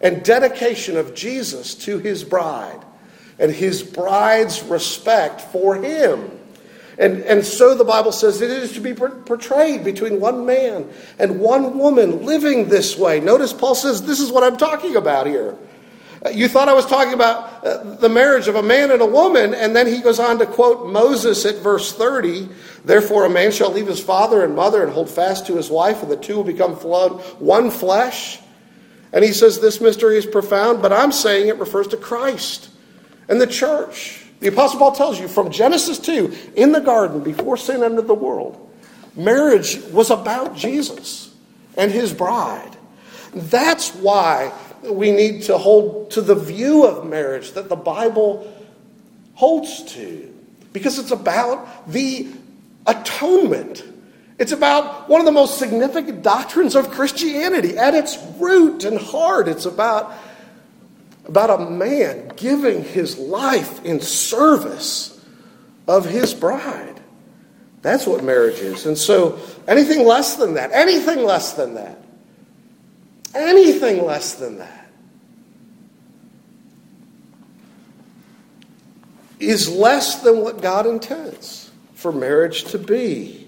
and 0.00 0.24
dedication 0.24 0.96
of 0.96 1.14
Jesus 1.14 1.74
to 1.74 1.98
his 1.98 2.24
bride 2.24 2.80
and 3.38 3.52
his 3.52 3.82
bride's 3.82 4.62
respect 4.62 5.40
for 5.40 5.76
him. 5.76 6.38
And, 6.98 7.22
and 7.22 7.44
so 7.44 7.74
the 7.74 7.84
Bible 7.84 8.12
says 8.12 8.40
it 8.42 8.50
is 8.50 8.72
to 8.72 8.80
be 8.80 8.92
portrayed 8.92 9.84
between 9.84 10.20
one 10.20 10.44
man 10.44 10.90
and 11.18 11.40
one 11.40 11.78
woman 11.78 12.24
living 12.24 12.68
this 12.68 12.98
way. 12.98 13.18
Notice 13.20 13.52
Paul 13.52 13.74
says, 13.74 14.02
This 14.02 14.20
is 14.20 14.30
what 14.30 14.44
I'm 14.44 14.58
talking 14.58 14.96
about 14.96 15.26
here. 15.26 15.56
Uh, 16.24 16.28
you 16.28 16.48
thought 16.48 16.68
I 16.68 16.74
was 16.74 16.86
talking 16.86 17.14
about 17.14 17.64
uh, 17.64 17.94
the 17.96 18.08
marriage 18.08 18.46
of 18.46 18.54
a 18.54 18.62
man 18.62 18.90
and 18.90 19.00
a 19.00 19.06
woman, 19.06 19.54
and 19.54 19.74
then 19.74 19.86
he 19.86 20.00
goes 20.00 20.20
on 20.20 20.38
to 20.38 20.46
quote 20.46 20.92
Moses 20.92 21.44
at 21.44 21.56
verse 21.56 21.92
30 21.92 22.48
Therefore, 22.84 23.24
a 23.24 23.30
man 23.30 23.52
shall 23.52 23.72
leave 23.72 23.86
his 23.86 24.00
father 24.00 24.44
and 24.44 24.56
mother 24.56 24.82
and 24.82 24.92
hold 24.92 25.08
fast 25.08 25.46
to 25.46 25.56
his 25.56 25.70
wife, 25.70 26.02
and 26.02 26.10
the 26.10 26.16
two 26.16 26.36
will 26.36 26.44
become 26.44 26.74
one 26.74 27.70
flesh. 27.70 28.40
And 29.12 29.24
he 29.24 29.32
says 29.32 29.60
this 29.60 29.80
mystery 29.80 30.16
is 30.16 30.26
profound, 30.26 30.82
but 30.82 30.92
I'm 30.92 31.12
saying 31.12 31.48
it 31.48 31.58
refers 31.58 31.86
to 31.88 31.96
Christ 31.96 32.70
and 33.28 33.40
the 33.40 33.46
church. 33.46 34.21
The 34.42 34.48
Apostle 34.48 34.80
Paul 34.80 34.90
tells 34.90 35.20
you 35.20 35.28
from 35.28 35.52
Genesis 35.52 36.00
2, 36.00 36.36
in 36.56 36.72
the 36.72 36.80
garden, 36.80 37.22
before 37.22 37.56
sin 37.56 37.84
entered 37.84 38.08
the 38.08 38.14
world, 38.14 38.58
marriage 39.14 39.80
was 39.92 40.10
about 40.10 40.56
Jesus 40.56 41.32
and 41.76 41.92
his 41.92 42.12
bride. 42.12 42.76
That's 43.32 43.94
why 43.94 44.52
we 44.82 45.12
need 45.12 45.42
to 45.42 45.56
hold 45.56 46.10
to 46.10 46.20
the 46.20 46.34
view 46.34 46.84
of 46.84 47.08
marriage 47.08 47.52
that 47.52 47.68
the 47.68 47.76
Bible 47.76 48.52
holds 49.34 49.84
to, 49.94 50.34
because 50.72 50.98
it's 50.98 51.12
about 51.12 51.88
the 51.92 52.26
atonement. 52.88 53.84
It's 54.40 54.50
about 54.50 55.08
one 55.08 55.20
of 55.20 55.24
the 55.24 55.30
most 55.30 55.60
significant 55.60 56.24
doctrines 56.24 56.74
of 56.74 56.90
Christianity. 56.90 57.78
At 57.78 57.94
its 57.94 58.18
root 58.40 58.82
and 58.82 58.98
heart, 58.98 59.46
it's 59.46 59.66
about 59.66 60.12
about 61.26 61.60
a 61.60 61.70
man 61.70 62.32
giving 62.36 62.82
his 62.84 63.18
life 63.18 63.84
in 63.84 64.00
service 64.00 65.20
of 65.86 66.04
his 66.04 66.34
bride. 66.34 67.00
That's 67.82 68.06
what 68.06 68.22
marriage 68.22 68.60
is. 68.60 68.86
And 68.86 68.96
so 68.96 69.38
anything 69.66 70.06
less 70.06 70.36
than 70.36 70.54
that, 70.54 70.70
anything 70.72 71.24
less 71.24 71.54
than 71.54 71.74
that, 71.74 71.98
anything 73.34 74.04
less 74.04 74.34
than 74.34 74.58
that 74.58 74.82
is 79.40 79.68
less 79.68 80.22
than 80.22 80.38
what 80.40 80.62
God 80.62 80.86
intends 80.86 81.70
for 81.94 82.12
marriage 82.12 82.64
to 82.66 82.78
be. 82.78 83.41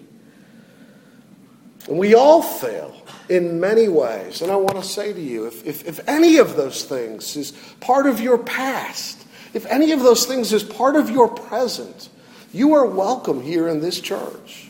And 1.89 1.99
we 1.99 2.15
all 2.15 2.43
fail 2.43 2.95
in 3.29 3.61
many 3.61 3.89
ways. 3.89 4.43
And 4.43 4.51
I 4.51 4.57
want 4.57 4.77
to 4.77 4.83
say 4.83 5.13
to 5.13 5.21
you 5.21 5.47
if, 5.47 5.67
if, 5.67 5.87
if, 5.87 6.09
any 6.09 6.39
of 6.39 6.57
those 6.57 6.85
things 6.85 7.37
is 7.37 7.53
part 7.81 8.07
of 8.07 8.21
your 8.21 8.39
past, 8.39 9.27
if 9.53 9.67
any 9.67 9.93
of 9.93 10.01
those 10.01 10.27
things 10.27 10.53
is 10.53 10.63
part 10.63 10.97
of 10.97 11.11
your 11.11 11.29
present, 11.29 12.09
you 12.53 12.75
are 12.75 12.87
welcome 12.87 13.43
here 13.43 13.69
in 13.69 13.81
this 13.81 14.01
church. 14.01 14.69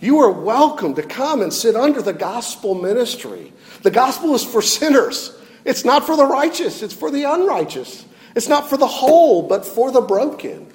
You 0.00 0.20
are 0.20 0.30
welcome 0.30 0.94
to 0.94 1.02
come 1.02 1.42
and 1.42 1.52
sit 1.52 1.76
under 1.76 2.00
the 2.02 2.12
gospel 2.12 2.74
ministry. 2.74 3.52
The 3.82 3.90
gospel 3.90 4.34
is 4.34 4.44
for 4.44 4.62
sinners, 4.62 5.36
it's 5.64 5.84
not 5.84 6.06
for 6.06 6.16
the 6.16 6.24
righteous, 6.24 6.82
it's 6.82 6.94
for 6.94 7.10
the 7.10 7.24
unrighteous. 7.24 8.06
It's 8.34 8.48
not 8.48 8.68
for 8.68 8.76
the 8.76 8.86
whole, 8.86 9.42
but 9.42 9.66
for 9.66 9.90
the 9.90 10.00
broken. 10.00 10.66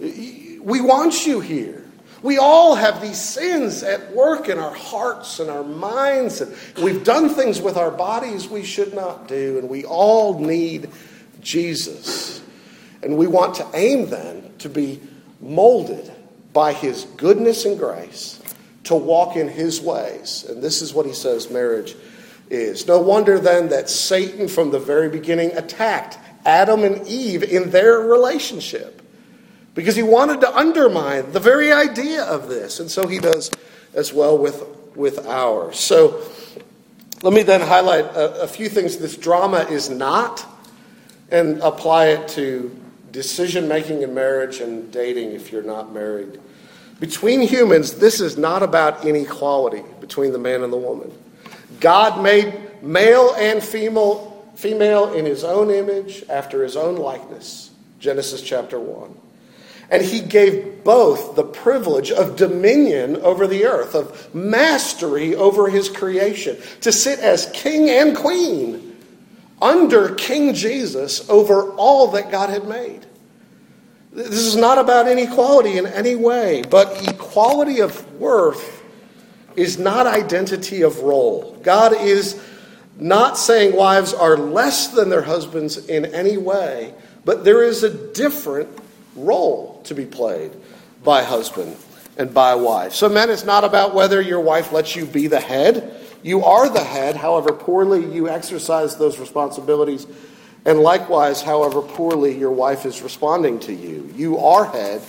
We 0.00 0.80
want 0.80 1.26
you 1.26 1.40
here. 1.40 1.85
We 2.26 2.38
all 2.38 2.74
have 2.74 3.00
these 3.00 3.20
sins 3.20 3.84
at 3.84 4.12
work 4.12 4.48
in 4.48 4.58
our 4.58 4.74
hearts 4.74 5.38
and 5.38 5.48
our 5.48 5.62
minds, 5.62 6.40
and 6.40 6.52
we've 6.82 7.04
done 7.04 7.28
things 7.28 7.60
with 7.60 7.76
our 7.76 7.92
bodies 7.92 8.48
we 8.48 8.64
should 8.64 8.94
not 8.94 9.28
do, 9.28 9.60
and 9.60 9.68
we 9.68 9.84
all 9.84 10.36
need 10.36 10.90
Jesus. 11.40 12.42
And 13.04 13.16
we 13.16 13.28
want 13.28 13.54
to 13.54 13.66
aim 13.74 14.10
then 14.10 14.52
to 14.58 14.68
be 14.68 15.00
molded 15.40 16.12
by 16.52 16.72
his 16.72 17.04
goodness 17.16 17.64
and 17.64 17.78
grace 17.78 18.42
to 18.82 18.96
walk 18.96 19.36
in 19.36 19.46
his 19.46 19.80
ways. 19.80 20.44
And 20.48 20.60
this 20.60 20.82
is 20.82 20.92
what 20.92 21.06
he 21.06 21.12
says 21.12 21.48
marriage 21.48 21.94
is. 22.50 22.88
No 22.88 22.98
wonder 22.98 23.38
then 23.38 23.68
that 23.68 23.88
Satan 23.88 24.48
from 24.48 24.72
the 24.72 24.80
very 24.80 25.08
beginning 25.08 25.52
attacked 25.52 26.18
Adam 26.44 26.82
and 26.82 27.06
Eve 27.06 27.44
in 27.44 27.70
their 27.70 28.00
relationship 28.00 28.95
because 29.76 29.94
he 29.94 30.02
wanted 30.02 30.40
to 30.40 30.56
undermine 30.56 31.30
the 31.32 31.38
very 31.38 31.70
idea 31.70 32.24
of 32.24 32.48
this. 32.48 32.80
And 32.80 32.90
so 32.90 33.06
he 33.06 33.20
does 33.20 33.50
as 33.94 34.12
well 34.12 34.36
with, 34.36 34.64
with 34.96 35.24
ours. 35.26 35.78
So 35.78 36.24
let 37.22 37.32
me 37.34 37.42
then 37.42 37.60
highlight 37.60 38.06
a, 38.06 38.42
a 38.42 38.46
few 38.48 38.68
things 38.68 38.96
this 38.96 39.16
drama 39.16 39.58
is 39.70 39.88
not 39.90 40.44
and 41.30 41.60
apply 41.60 42.06
it 42.06 42.26
to 42.28 42.74
decision 43.12 43.68
making 43.68 44.02
in 44.02 44.14
marriage 44.14 44.60
and 44.60 44.90
dating 44.90 45.32
if 45.32 45.52
you're 45.52 45.62
not 45.62 45.92
married. 45.92 46.40
Between 46.98 47.42
humans, 47.42 47.94
this 47.94 48.20
is 48.20 48.38
not 48.38 48.62
about 48.62 49.04
inequality 49.04 49.82
between 50.00 50.32
the 50.32 50.38
man 50.38 50.62
and 50.62 50.72
the 50.72 50.78
woman. 50.78 51.12
God 51.80 52.22
made 52.22 52.82
male 52.82 53.34
and 53.34 53.62
female, 53.62 54.50
female 54.54 55.12
in 55.12 55.26
his 55.26 55.44
own 55.44 55.70
image 55.70 56.24
after 56.30 56.62
his 56.62 56.76
own 56.76 56.96
likeness. 56.96 57.70
Genesis 58.00 58.40
chapter 58.40 58.80
1. 58.80 59.25
And 59.90 60.02
he 60.02 60.20
gave 60.20 60.82
both 60.82 61.36
the 61.36 61.44
privilege 61.44 62.10
of 62.10 62.36
dominion 62.36 63.16
over 63.16 63.46
the 63.46 63.66
earth, 63.66 63.94
of 63.94 64.34
mastery 64.34 65.34
over 65.34 65.68
his 65.68 65.88
creation, 65.88 66.56
to 66.80 66.92
sit 66.92 67.20
as 67.20 67.50
king 67.52 67.88
and 67.88 68.16
queen 68.16 68.86
under 69.60 70.14
King 70.14 70.54
Jesus 70.54 71.28
over 71.30 71.70
all 71.72 72.08
that 72.08 72.30
God 72.30 72.50
had 72.50 72.66
made. 72.68 73.06
This 74.12 74.30
is 74.30 74.56
not 74.56 74.78
about 74.78 75.08
inequality 75.08 75.78
in 75.78 75.86
any 75.86 76.14
way, 76.14 76.62
but 76.68 77.08
equality 77.08 77.80
of 77.80 78.12
worth 78.18 78.82
is 79.56 79.78
not 79.78 80.06
identity 80.06 80.82
of 80.82 81.00
role. 81.00 81.58
God 81.62 81.94
is 81.94 82.40
not 82.98 83.36
saying 83.36 83.76
wives 83.76 84.14
are 84.14 84.36
less 84.36 84.88
than 84.88 85.10
their 85.10 85.22
husbands 85.22 85.76
in 85.88 86.06
any 86.06 86.38
way, 86.38 86.94
but 87.24 87.44
there 87.44 87.62
is 87.62 87.82
a 87.82 87.90
different 87.90 88.68
role 89.14 89.75
to 89.86 89.94
be 89.94 90.06
played 90.06 90.52
by 91.02 91.22
husband 91.22 91.76
and 92.16 92.32
by 92.32 92.54
wife. 92.54 92.92
So, 92.94 93.08
men, 93.08 93.30
it's 93.30 93.44
not 93.44 93.64
about 93.64 93.94
whether 93.94 94.20
your 94.20 94.40
wife 94.40 94.72
lets 94.72 94.96
you 94.96 95.06
be 95.06 95.26
the 95.26 95.40
head. 95.40 95.94
You 96.22 96.44
are 96.44 96.68
the 96.68 96.82
head, 96.82 97.16
however 97.16 97.52
poorly 97.52 98.04
you 98.12 98.28
exercise 98.28 98.96
those 98.96 99.18
responsibilities, 99.18 100.06
and 100.64 100.80
likewise, 100.80 101.42
however 101.42 101.82
poorly 101.82 102.36
your 102.36 102.50
wife 102.50 102.86
is 102.86 103.02
responding 103.02 103.60
to 103.60 103.72
you. 103.72 104.12
You 104.16 104.38
are 104.38 104.64
head 104.64 105.02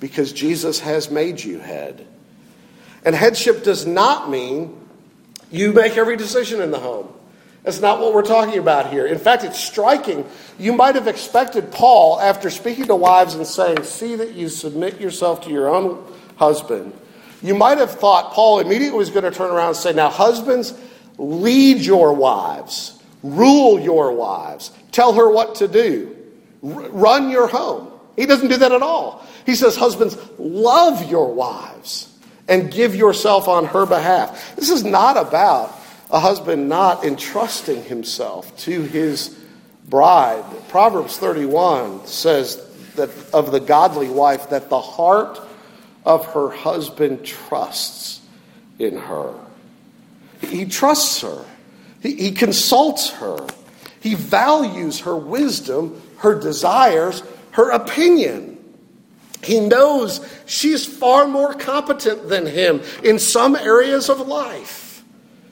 because 0.00 0.32
Jesus 0.32 0.80
has 0.80 1.10
made 1.10 1.42
you 1.42 1.58
head. 1.58 2.06
And 3.04 3.14
headship 3.14 3.62
does 3.62 3.86
not 3.86 4.28
mean 4.28 4.76
you 5.50 5.72
make 5.72 5.96
every 5.96 6.16
decision 6.16 6.60
in 6.60 6.72
the 6.72 6.80
home. 6.80 7.08
That's 7.66 7.80
not 7.80 7.98
what 7.98 8.14
we're 8.14 8.22
talking 8.22 8.60
about 8.60 8.92
here. 8.92 9.06
In 9.06 9.18
fact, 9.18 9.42
it's 9.42 9.58
striking. 9.58 10.24
You 10.56 10.72
might 10.72 10.94
have 10.94 11.08
expected 11.08 11.72
Paul, 11.72 12.20
after 12.20 12.48
speaking 12.48 12.84
to 12.84 12.94
wives 12.94 13.34
and 13.34 13.44
saying, 13.44 13.82
See 13.82 14.14
that 14.14 14.34
you 14.34 14.48
submit 14.48 15.00
yourself 15.00 15.42
to 15.42 15.50
your 15.50 15.68
own 15.68 16.00
husband, 16.36 16.92
you 17.42 17.56
might 17.56 17.78
have 17.78 17.90
thought 17.90 18.32
Paul 18.34 18.60
immediately 18.60 18.96
was 18.96 19.10
going 19.10 19.24
to 19.24 19.32
turn 19.32 19.50
around 19.50 19.70
and 19.70 19.76
say, 19.76 19.92
Now, 19.92 20.10
husbands, 20.10 20.74
lead 21.18 21.78
your 21.78 22.12
wives, 22.12 23.02
rule 23.24 23.80
your 23.80 24.12
wives, 24.12 24.70
tell 24.92 25.14
her 25.14 25.28
what 25.28 25.56
to 25.56 25.66
do, 25.66 26.16
run 26.62 27.30
your 27.30 27.48
home. 27.48 27.90
He 28.14 28.26
doesn't 28.26 28.46
do 28.46 28.58
that 28.58 28.70
at 28.70 28.82
all. 28.82 29.26
He 29.44 29.56
says, 29.56 29.74
Husbands, 29.74 30.16
love 30.38 31.10
your 31.10 31.34
wives 31.34 32.16
and 32.46 32.70
give 32.70 32.94
yourself 32.94 33.48
on 33.48 33.64
her 33.64 33.86
behalf. 33.86 34.54
This 34.54 34.70
is 34.70 34.84
not 34.84 35.16
about 35.16 35.75
a 36.10 36.20
husband 36.20 36.68
not 36.68 37.04
entrusting 37.04 37.84
himself 37.84 38.56
to 38.58 38.82
his 38.82 39.36
bride. 39.88 40.44
Proverbs 40.68 41.18
31 41.18 42.06
says 42.06 42.62
that 42.94 43.10
of 43.32 43.52
the 43.52 43.60
godly 43.60 44.08
wife 44.08 44.50
that 44.50 44.68
the 44.68 44.80
heart 44.80 45.40
of 46.04 46.24
her 46.26 46.50
husband 46.50 47.24
trusts 47.24 48.20
in 48.78 48.96
her. 48.96 49.34
He 50.40 50.66
trusts 50.66 51.20
her. 51.22 51.44
He, 52.00 52.14
he 52.16 52.32
consults 52.32 53.10
her. 53.10 53.46
He 54.00 54.14
values 54.14 55.00
her 55.00 55.16
wisdom, 55.16 56.00
her 56.18 56.38
desires, 56.38 57.22
her 57.52 57.70
opinion. 57.70 58.52
He 59.42 59.60
knows 59.60 60.26
she's 60.46 60.86
far 60.86 61.26
more 61.26 61.54
competent 61.54 62.28
than 62.28 62.46
him 62.46 62.82
in 63.02 63.18
some 63.18 63.56
areas 63.56 64.08
of 64.08 64.20
life. 64.20 64.85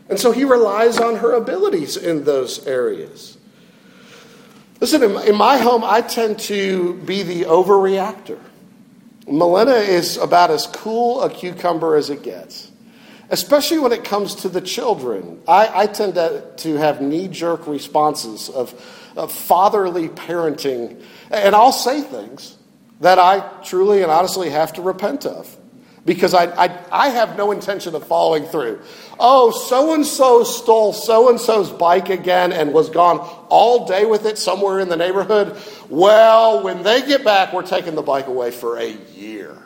And 0.08 0.18
so 0.18 0.32
he 0.32 0.44
relies 0.44 0.98
on 0.98 1.16
her 1.16 1.32
abilities 1.32 1.96
in 1.96 2.24
those 2.24 2.66
areas. 2.66 3.38
Listen, 4.80 5.02
in 5.02 5.36
my 5.36 5.56
home, 5.56 5.82
I 5.84 6.02
tend 6.02 6.38
to 6.40 6.94
be 6.94 7.22
the 7.22 7.44
overreactor. 7.44 8.38
Melina 9.26 9.76
is 9.76 10.18
about 10.18 10.50
as 10.50 10.66
cool 10.66 11.22
a 11.22 11.30
cucumber 11.30 11.96
as 11.96 12.10
it 12.10 12.22
gets, 12.22 12.70
especially 13.30 13.78
when 13.78 13.92
it 13.92 14.04
comes 14.04 14.34
to 14.36 14.50
the 14.50 14.60
children. 14.60 15.40
I, 15.48 15.84
I 15.84 15.86
tend 15.86 16.16
to, 16.16 16.44
to 16.58 16.74
have 16.74 17.00
knee 17.00 17.28
jerk 17.28 17.66
responses 17.66 18.50
of, 18.50 18.74
of 19.16 19.32
fatherly 19.32 20.08
parenting, 20.08 21.02
and 21.30 21.54
I'll 21.54 21.72
say 21.72 22.02
things 22.02 22.58
that 23.00 23.18
I 23.18 23.40
truly 23.62 24.02
and 24.02 24.10
honestly 24.10 24.50
have 24.50 24.74
to 24.74 24.82
repent 24.82 25.24
of 25.24 25.56
because 26.04 26.34
I, 26.34 26.44
I, 26.64 26.78
I 26.92 27.08
have 27.08 27.36
no 27.36 27.50
intention 27.50 27.94
of 27.94 28.06
following 28.06 28.44
through. 28.44 28.80
Oh, 29.18 29.50
so 29.50 29.94
and 29.94 30.04
so 30.04 30.44
stole 30.44 30.92
so 30.92 31.30
and 31.30 31.40
so's 31.40 31.70
bike 31.70 32.10
again 32.10 32.52
and 32.52 32.72
was 32.72 32.90
gone 32.90 33.18
all 33.48 33.86
day 33.86 34.04
with 34.04 34.26
it 34.26 34.36
somewhere 34.36 34.80
in 34.80 34.88
the 34.88 34.96
neighborhood. 34.96 35.56
Well, 35.88 36.62
when 36.62 36.82
they 36.82 37.06
get 37.06 37.24
back, 37.24 37.52
we're 37.52 37.66
taking 37.66 37.94
the 37.94 38.02
bike 38.02 38.26
away 38.26 38.50
for 38.50 38.78
a 38.78 38.90
year. 39.14 39.56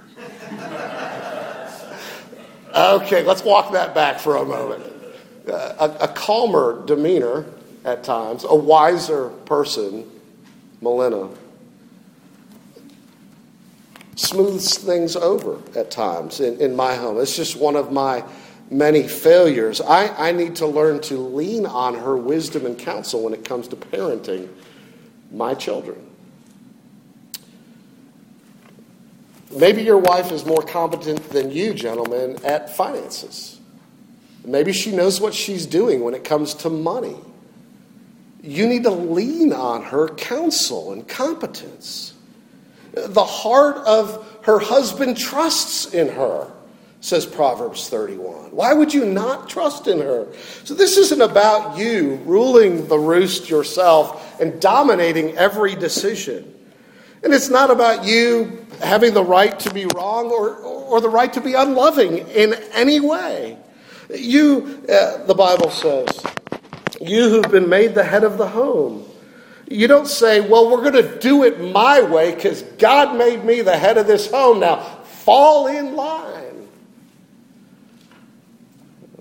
okay, 2.75 3.25
let's 3.25 3.43
walk 3.43 3.73
that 3.73 3.95
back 3.95 4.21
for 4.21 4.36
a 4.36 4.45
moment. 4.45 4.84
Uh, 5.50 5.89
a, 6.00 6.04
a 6.04 6.08
calmer 6.08 6.84
demeanor 6.86 7.47
at 7.84 8.04
times, 8.04 8.45
a 8.45 8.54
wiser 8.54 9.30
person, 9.47 10.08
Melina 10.80 11.30
smooths 14.19 14.76
things 14.78 15.15
over 15.15 15.61
at 15.78 15.91
times 15.91 16.41
in, 16.41 16.61
in 16.61 16.75
my 16.75 16.95
home. 16.95 17.21
It's 17.21 17.37
just 17.37 17.57
one 17.57 17.76
of 17.76 17.93
my 17.93 18.25
many 18.69 19.07
failures. 19.07 19.81
I, 19.81 20.09
I 20.28 20.33
need 20.33 20.57
to 20.57 20.67
learn 20.67 21.00
to 21.02 21.17
lean 21.17 21.67
on 21.67 21.95
her 21.95 22.17
wisdom 22.17 22.67
and 22.67 22.76
counsel 22.76 23.23
when 23.23 23.33
it 23.33 23.45
comes 23.45 23.69
to 23.69 23.76
parenting 23.76 24.49
my 25.31 25.54
children. 25.54 26.04
Maybe 29.57 29.83
your 29.83 29.99
wife 29.99 30.33
is 30.33 30.45
more 30.45 30.63
competent 30.63 31.31
than 31.31 31.50
you, 31.50 31.73
gentlemen, 31.73 32.39
at 32.45 32.76
finances. 32.76 33.61
Maybe 34.45 34.73
she 34.73 34.91
knows 34.91 35.21
what 35.21 35.33
she's 35.33 35.65
doing 35.65 36.02
when 36.02 36.15
it 36.15 36.25
comes 36.25 36.54
to 36.54 36.71
money. 36.71 37.17
You 38.43 38.67
need 38.67 38.83
to 38.83 38.91
lean 38.91 39.52
on 39.52 39.85
her 39.85 40.09
counsel 40.09 40.93
and 40.93 41.07
competence. 41.07 42.15
The 42.93 43.25
heart 43.25 43.77
of 43.79 44.41
her 44.43 44.59
husband 44.59 45.17
trusts 45.17 45.93
in 45.93 46.09
her, 46.09 46.51
says 47.01 47.27
Proverbs 47.27 47.89
31. 47.89 48.51
Why 48.51 48.73
would 48.73 48.93
you 48.93 49.05
not 49.05 49.49
trust 49.49 49.87
in 49.87 49.99
her? 49.99 50.27
So, 50.65 50.75
this 50.75 50.97
isn't 50.97 51.21
about 51.21 51.79
you 51.79 52.17
ruling 52.25 52.89
the 52.89 52.99
roost 52.99 53.51
yourself 53.51 54.41
and 54.41 54.61
dominating 54.61 55.37
every 55.37 55.75
decision. 55.75 56.55
And 57.23 57.35
it's 57.35 57.51
not 57.51 57.71
about 57.71 58.05
you 58.05 58.67
having 58.81 59.13
the 59.13 59.25
right 59.25 59.59
to 59.61 59.75
be 59.75 59.87
wrong 59.87 60.27
or, 60.27 60.55
or 60.57 61.01
the 61.01 61.09
right 61.09 61.33
to 61.33 61.41
be 61.41 61.55
unloving 61.55 62.19
in 62.19 62.55
any 62.73 63.01
way. 63.01 63.59
You, 64.15 64.85
uh, 64.89 65.25
the 65.25 65.35
Bible 65.35 65.71
says, 65.71 66.09
you 67.01 67.29
who've 67.29 67.51
been 67.51 67.69
made 67.69 67.95
the 67.95 68.05
head 68.05 68.25
of 68.25 68.39
the 68.39 68.49
home, 68.49 69.07
you 69.71 69.87
don't 69.87 70.07
say, 70.07 70.41
well, 70.41 70.71
we're 70.71 70.91
going 70.91 71.04
to 71.04 71.19
do 71.19 71.45
it 71.45 71.61
my 71.61 72.00
way 72.00 72.35
because 72.35 72.63
God 72.63 73.17
made 73.17 73.45
me 73.45 73.61
the 73.61 73.76
head 73.76 73.99
of 73.99 74.07
this 74.07 74.31
home. 74.31 74.61
Now, 74.61 74.81
fall 75.04 75.67
in 75.67 75.95
line. 75.95 76.69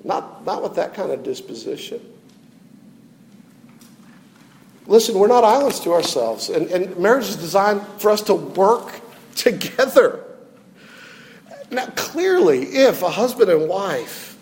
Not, 0.04 0.46
not 0.46 0.64
with 0.64 0.76
that 0.76 0.94
kind 0.94 1.12
of 1.12 1.24
disposition. 1.24 2.00
Listen, 4.86 5.20
we're 5.20 5.28
not 5.28 5.44
islands 5.44 5.82
to 5.82 5.92
ourselves, 5.92 6.50
and, 6.50 6.68
and 6.68 6.98
marriage 6.98 7.28
is 7.28 7.36
designed 7.36 7.86
for 7.98 8.10
us 8.10 8.22
to 8.22 8.34
work 8.34 9.02
together. 9.36 10.24
Now, 11.70 11.88
clearly, 11.88 12.64
if 12.64 13.02
a 13.04 13.10
husband 13.10 13.52
and 13.52 13.68
wife 13.68 14.37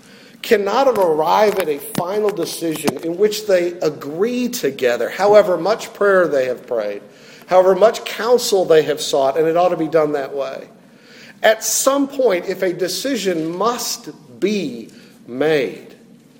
cannot 0.45 0.87
arrive 0.87 1.59
at 1.59 1.67
a 1.67 1.79
final 1.79 2.29
decision 2.29 2.97
in 3.03 3.17
which 3.17 3.47
they 3.47 3.73
agree 3.79 4.47
together, 4.47 5.09
however 5.09 5.57
much 5.57 5.93
prayer 5.93 6.27
they 6.27 6.45
have 6.45 6.65
prayed, 6.67 7.01
however 7.47 7.75
much 7.75 8.05
counsel 8.05 8.63
they 8.63 8.83
have 8.83 9.01
sought, 9.01 9.37
and 9.37 9.47
it 9.47 9.57
ought 9.57 9.69
to 9.69 9.77
be 9.77 9.87
done 9.87 10.13
that 10.13 10.33
way. 10.33 10.69
At 11.43 11.63
some 11.63 12.07
point, 12.07 12.45
if 12.45 12.61
a 12.61 12.71
decision 12.71 13.57
must 13.57 14.09
be 14.39 14.89
made, 15.27 15.95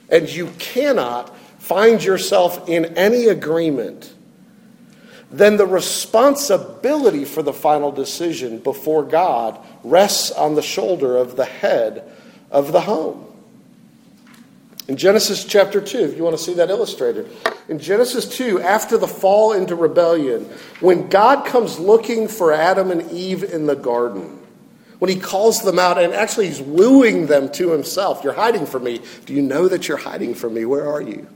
and 0.10 0.30
you 0.30 0.48
cannot 0.60 1.36
find 1.60 2.04
yourself 2.04 2.70
in 2.70 2.86
any 2.98 3.26
agreement, 3.28 4.14
then 5.32 5.58
the 5.58 5.66
responsibility 5.66 7.26
for 7.26 7.42
the 7.42 7.54
final 7.54 7.92
decision 7.92 8.60
before 8.60 9.04
God 9.04 9.60
rests 9.84 10.32
on 10.32 10.54
the 10.54 10.62
shoulder 10.62 11.18
of 11.18 11.36
the 11.36 11.46
head 11.46 12.10
of 12.52 12.72
the 12.72 12.82
home. 12.82 13.35
In 14.88 14.98
Genesis 14.98 15.44
chapter 15.44 15.82
2, 15.82 15.98
if 15.98 16.16
you 16.16 16.24
want 16.24 16.38
to 16.38 16.44
see 16.44 16.54
that 16.56 16.70
illustrated, 16.70 17.32
in 17.68 17.80
Genesis 17.80 18.30
2, 18.38 18.62
after 18.62 19.00
the 19.00 19.08
fall 19.08 19.54
into 19.54 19.76
rebellion, 19.76 20.44
when 20.80 21.10
God 21.10 21.46
comes 21.48 21.80
looking 21.80 22.28
for 22.28 22.54
Adam 22.54 22.92
and 22.92 23.10
Eve 23.12 23.44
in 23.44 23.66
the 23.66 23.76
garden, 23.76 24.40
when 25.00 25.10
he 25.10 25.20
calls 25.20 25.64
them 25.64 25.80
out 25.80 25.98
and 25.98 26.14
actually 26.14 26.48
he's 26.48 26.62
wooing 26.62 27.26
them 27.26 27.50
to 27.54 27.72
himself, 27.72 28.24
You're 28.24 28.34
hiding 28.34 28.68
from 28.68 28.84
me. 28.84 29.02
Do 29.26 29.34
you 29.34 29.42
know 29.42 29.68
that 29.68 29.88
you're 29.88 29.98
hiding 29.98 30.36
from 30.36 30.54
me? 30.54 30.66
Where 30.66 30.88
are 30.88 31.02
you? 31.02 31.28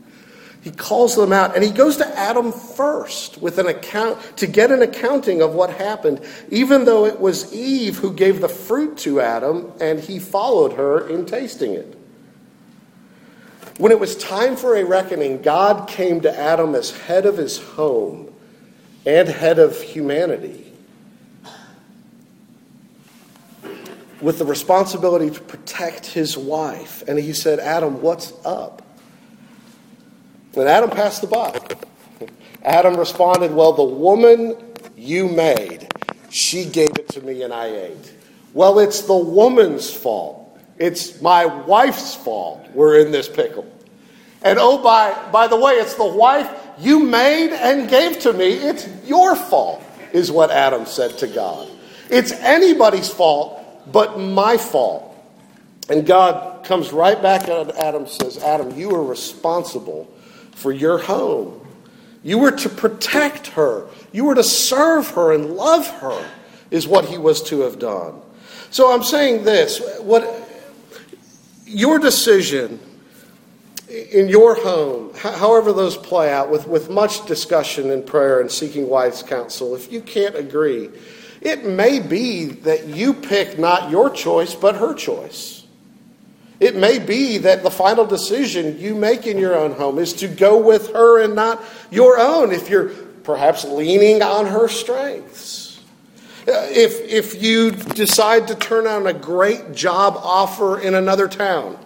He 0.62 0.72
calls 0.72 1.16
them 1.16 1.34
out 1.34 1.56
and 1.56 1.64
he 1.64 1.72
goes 1.72 1.98
to 1.98 2.20
Adam 2.20 2.52
first 2.52 3.42
with 3.42 3.58
an 3.60 3.68
account 3.68 4.20
to 4.38 4.46
get 4.46 4.72
an 4.72 4.82
accounting 4.82 5.42
of 5.42 5.54
what 5.54 5.72
happened, 5.72 6.22
even 6.50 6.86
though 6.86 7.06
it 7.06 7.20
was 7.20 7.54
Eve 7.54 7.98
who 7.98 8.14
gave 8.14 8.42
the 8.42 8.50
fruit 8.50 8.98
to 9.00 9.22
Adam 9.22 9.72
and 9.80 10.00
he 10.00 10.20
followed 10.20 10.74
her 10.74 11.08
in 11.08 11.26
tasting 11.26 11.74
it. 11.74 11.99
When 13.80 13.94
it 13.94 14.00
was 14.00 14.18
time 14.18 14.58
for 14.58 14.76
a 14.76 14.84
reckoning, 14.84 15.42
God 15.42 15.88
came 15.88 16.20
to 16.22 16.38
Adam 16.38 16.76
as 16.76 16.92
head 16.92 17.26
of 17.26 17.38
his 17.38 17.60
home 17.60 18.30
and 19.06 19.30
head 19.30 19.58
of 19.58 19.82
humanity 19.82 20.74
with 24.20 24.38
the 24.38 24.44
responsibility 24.44 25.30
to 25.30 25.40
protect 25.40 26.08
his 26.08 26.38
wife. 26.38 27.04
And 27.08 27.18
he 27.18 27.32
said, 27.32 27.60
Adam, 27.60 28.02
what's 28.02 28.34
up? 28.44 28.82
And 30.58 30.68
Adam 30.68 30.90
passed 30.90 31.22
the 31.22 31.28
buck. 31.28 31.82
Adam 32.64 32.98
responded, 32.98 33.54
Well, 33.54 33.72
the 33.72 33.84
woman 33.86 34.58
you 34.98 35.30
made, 35.30 35.88
she 36.30 36.66
gave 36.66 36.90
it 36.98 37.08
to 37.14 37.22
me 37.22 37.44
and 37.44 37.54
I 37.54 37.68
ate. 37.68 38.14
Well, 38.54 38.80
it's 38.80 39.04
the 39.04 39.16
woman's 39.16 39.90
fault. 39.90 40.39
It's 40.80 41.22
my 41.22 41.46
wife's 41.46 42.16
fault 42.16 42.66
we're 42.74 43.00
in 43.00 43.12
this 43.12 43.28
pickle. 43.28 43.70
And 44.42 44.58
oh, 44.58 44.82
by, 44.82 45.30
by 45.32 45.48
the 45.48 45.58
way, 45.58 45.74
it's 45.74 45.96
the 45.96 46.06
wife 46.06 46.50
you 46.80 47.00
made 47.04 47.52
and 47.52 47.90
gave 47.90 48.20
to 48.20 48.32
me. 48.32 48.54
It's 48.54 48.88
your 49.06 49.36
fault, 49.36 49.84
is 50.14 50.32
what 50.32 50.50
Adam 50.50 50.86
said 50.86 51.18
to 51.20 51.28
God. 51.28 51.70
It's 52.10 52.32
anybody's 52.32 53.10
fault 53.10 53.60
but 53.92 54.20
my 54.20 54.58
fault. 54.58 55.06
And 55.90 56.06
God 56.06 56.64
comes 56.64 56.94
right 56.94 57.22
back 57.22 57.50
at 57.50 57.76
Adam 57.76 58.08
says, 58.08 58.42
Adam, 58.44 58.78
you 58.78 58.96
are 58.96 59.04
responsible 59.04 60.06
for 60.52 60.72
your 60.72 61.00
home. 61.00 61.66
You 62.24 62.38
were 62.38 62.52
to 62.52 62.70
protect 62.70 63.48
her. 63.48 63.88
You 64.12 64.26
were 64.26 64.36
to 64.36 64.44
serve 64.44 65.10
her 65.12 65.34
and 65.34 65.52
love 65.56 65.88
her, 65.88 66.30
is 66.70 66.88
what 66.88 67.06
he 67.06 67.18
was 67.18 67.42
to 67.44 67.62
have 67.62 67.80
done. 67.80 68.22
So 68.72 68.94
I'm 68.94 69.04
saying 69.04 69.44
this 69.44 69.82
what 70.00 70.24
your 71.70 72.00
decision 72.00 72.80
in 73.90 74.28
your 74.28 74.56
home, 74.56 75.14
however 75.16 75.74
those 75.74 75.98
play 75.98 76.32
out, 76.32 76.50
with, 76.50 76.68
with 76.68 76.90
much 76.90 77.26
discussion 77.26 77.90
and 77.90 78.06
prayer 78.06 78.40
and 78.40 78.52
seeking 78.52 78.88
wise 78.88 79.24
counsel, 79.24 79.76
if 79.76 79.92
you 79.92 80.02
can't 80.02 80.36
agree, 80.36 80.90
it 81.42 81.66
may 81.66 82.00
be 82.00 82.46
that 82.46 82.88
you 82.88 83.14
pick 83.14 83.58
not 83.58 83.90
your 83.90 84.10
choice, 84.10 84.54
but 84.54 84.76
her 84.76 84.94
choice. 84.94 85.66
It 86.60 86.76
may 86.76 87.00
be 87.00 87.38
that 87.40 87.64
the 87.64 87.72
final 87.72 88.06
decision 88.06 88.78
you 88.78 88.94
make 88.94 89.26
in 89.26 89.38
your 89.38 89.56
own 89.56 89.72
home 89.72 89.98
is 89.98 90.14
to 90.14 90.28
go 90.28 90.62
with 90.62 90.92
her 90.94 91.24
and 91.24 91.34
not 91.34 91.64
your 91.90 92.20
own, 92.20 92.52
if 92.52 92.70
you're 92.70 92.90
perhaps 93.24 93.64
leaning 93.64 94.22
on 94.22 94.46
her 94.46 94.68
strengths. 94.68 95.59
If, 96.52 97.02
if 97.02 97.42
you 97.42 97.72
decide 97.72 98.48
to 98.48 98.56
turn 98.56 98.88
on 98.88 99.06
a 99.08 99.14
great 99.14 99.74
job 99.74 100.16
offer 100.18 100.80
in 100.80 100.96
another 100.96 101.28
town 101.28 101.78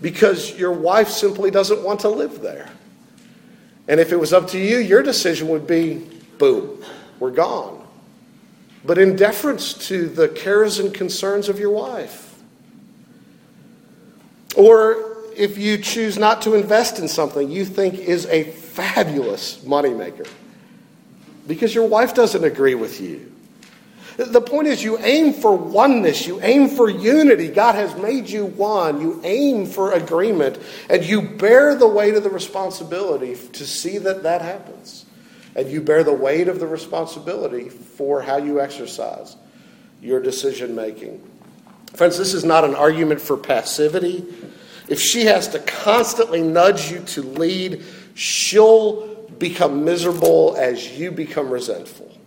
because 0.00 0.56
your 0.58 0.72
wife 0.72 1.08
simply 1.08 1.50
doesn't 1.50 1.82
want 1.82 2.00
to 2.00 2.08
live 2.08 2.40
there. 2.40 2.70
And 3.88 4.00
if 4.00 4.12
it 4.12 4.16
was 4.16 4.32
up 4.32 4.48
to 4.48 4.58
you, 4.58 4.78
your 4.78 5.02
decision 5.02 5.48
would 5.48 5.66
be 5.66 6.06
boom, 6.38 6.84
we're 7.18 7.30
gone. 7.30 7.86
But 8.84 8.98
in 8.98 9.16
deference 9.16 9.74
to 9.88 10.08
the 10.08 10.28
cares 10.28 10.78
and 10.78 10.94
concerns 10.94 11.48
of 11.48 11.58
your 11.58 11.70
wife. 11.70 12.40
Or 14.56 15.16
if 15.36 15.58
you 15.58 15.78
choose 15.78 16.18
not 16.18 16.42
to 16.42 16.54
invest 16.54 16.98
in 16.98 17.08
something 17.08 17.50
you 17.50 17.64
think 17.64 17.94
is 17.94 18.26
a 18.26 18.44
fabulous 18.44 19.58
moneymaker 19.58 20.28
because 21.46 21.74
your 21.74 21.86
wife 21.88 22.14
doesn't 22.14 22.44
agree 22.44 22.74
with 22.74 23.00
you. 23.00 23.32
The 24.18 24.40
point 24.40 24.66
is, 24.66 24.82
you 24.82 24.98
aim 24.98 25.32
for 25.32 25.56
oneness, 25.56 26.26
you 26.26 26.40
aim 26.42 26.70
for 26.70 26.90
unity. 26.90 27.46
God 27.46 27.76
has 27.76 27.94
made 27.94 28.28
you 28.28 28.46
one. 28.46 29.00
You 29.00 29.20
aim 29.22 29.64
for 29.64 29.92
agreement, 29.92 30.58
and 30.90 31.04
you 31.04 31.22
bear 31.22 31.76
the 31.76 31.86
weight 31.86 32.14
of 32.14 32.24
the 32.24 32.30
responsibility 32.30 33.36
to 33.52 33.64
see 33.64 33.96
that 33.98 34.24
that 34.24 34.42
happens. 34.42 35.06
And 35.54 35.70
you 35.70 35.80
bear 35.80 36.02
the 36.02 36.12
weight 36.12 36.48
of 36.48 36.58
the 36.58 36.66
responsibility 36.66 37.68
for 37.68 38.20
how 38.20 38.38
you 38.38 38.60
exercise 38.60 39.36
your 40.02 40.20
decision 40.20 40.74
making. 40.74 41.22
Friends, 41.94 42.18
this 42.18 42.34
is 42.34 42.44
not 42.44 42.64
an 42.64 42.74
argument 42.74 43.20
for 43.20 43.36
passivity. 43.36 44.24
If 44.88 45.00
she 45.00 45.26
has 45.26 45.46
to 45.48 45.60
constantly 45.60 46.42
nudge 46.42 46.90
you 46.90 46.98
to 47.00 47.22
lead, 47.22 47.84
she'll 48.14 49.28
become 49.38 49.84
miserable 49.84 50.56
as 50.58 50.98
you 50.98 51.12
become 51.12 51.50
resentful. 51.50 52.17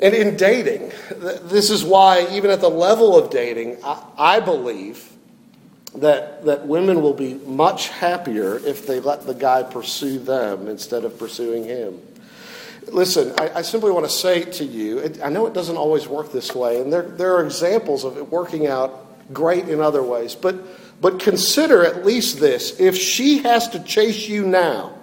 And 0.00 0.14
in 0.14 0.36
dating, 0.36 0.92
this 1.10 1.70
is 1.70 1.84
why, 1.84 2.28
even 2.30 2.50
at 2.50 2.60
the 2.60 2.70
level 2.70 3.18
of 3.18 3.30
dating, 3.30 3.78
I, 3.82 4.38
believe 4.38 5.10
that, 5.96 6.44
that 6.44 6.68
women 6.68 7.02
will 7.02 7.14
be 7.14 7.34
much 7.34 7.88
happier 7.88 8.58
if 8.58 8.86
they 8.86 9.00
let 9.00 9.26
the 9.26 9.34
guy 9.34 9.64
pursue 9.64 10.20
them 10.20 10.68
instead 10.68 11.04
of 11.04 11.18
pursuing 11.18 11.64
him. 11.64 12.00
Listen, 12.86 13.34
I, 13.38 13.50
I, 13.56 13.62
simply 13.62 13.90
want 13.90 14.06
to 14.06 14.12
say 14.12 14.44
to 14.44 14.64
you, 14.64 14.98
it, 14.98 15.20
I 15.20 15.28
know 15.30 15.46
it 15.46 15.52
doesn't 15.52 15.76
always 15.76 16.06
work 16.06 16.32
this 16.32 16.54
way, 16.54 16.80
and 16.80 16.92
there, 16.92 17.02
there 17.02 17.36
are 17.36 17.44
examples 17.44 18.04
of 18.04 18.16
it 18.16 18.30
working 18.30 18.66
out 18.66 19.04
great 19.34 19.68
in 19.68 19.80
other 19.80 20.02
ways, 20.02 20.34
but, 20.34 20.56
but 21.00 21.18
consider 21.18 21.84
at 21.84 22.06
least 22.06 22.38
this. 22.38 22.78
If 22.80 22.96
she 22.96 23.38
has 23.38 23.68
to 23.70 23.82
chase 23.82 24.28
you 24.28 24.46
now, 24.46 24.94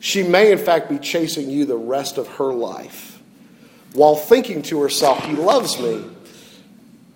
she 0.00 0.22
may 0.22 0.52
in 0.52 0.58
fact 0.58 0.88
be 0.88 0.98
chasing 0.98 1.50
you 1.50 1.66
the 1.66 1.76
rest 1.76 2.16
of 2.16 2.28
her 2.36 2.52
life 2.52 3.17
while 3.98 4.16
thinking 4.16 4.62
to 4.62 4.80
herself, 4.80 5.24
He 5.24 5.34
loves 5.34 5.78
me, 5.80 6.04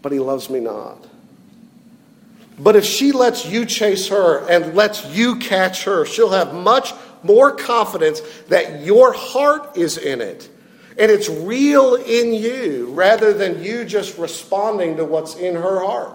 but 0.03 0.13
He 0.13 0.19
loves 0.19 0.51
me 0.51 0.61
not. 0.61 0.99
But 2.59 2.77
if 2.77 2.85
she 2.85 3.13
lets 3.13 3.47
you 3.47 3.65
chase 3.65 4.09
her 4.09 4.47
and 4.49 4.75
lets 4.75 5.07
you 5.07 5.37
catch 5.37 5.85
her, 5.85 6.05
she'll 6.05 6.31
have 6.31 6.53
much 6.53 6.93
more 7.23 7.53
confidence 7.53 8.21
that 8.49 8.83
your 8.83 9.13
heart 9.13 9.77
is 9.77 9.97
in 9.97 10.21
it 10.21 10.49
and 10.99 11.11
it's 11.11 11.29
real 11.29 11.95
in 11.95 12.35
you 12.35 12.87
rather 12.93 13.33
than 13.33 13.63
you 13.63 13.85
just 13.85 14.19
responding 14.19 14.97
to 14.97 15.05
what's 15.05 15.37
in 15.37 15.55
her 15.55 15.81
heart. 15.81 16.13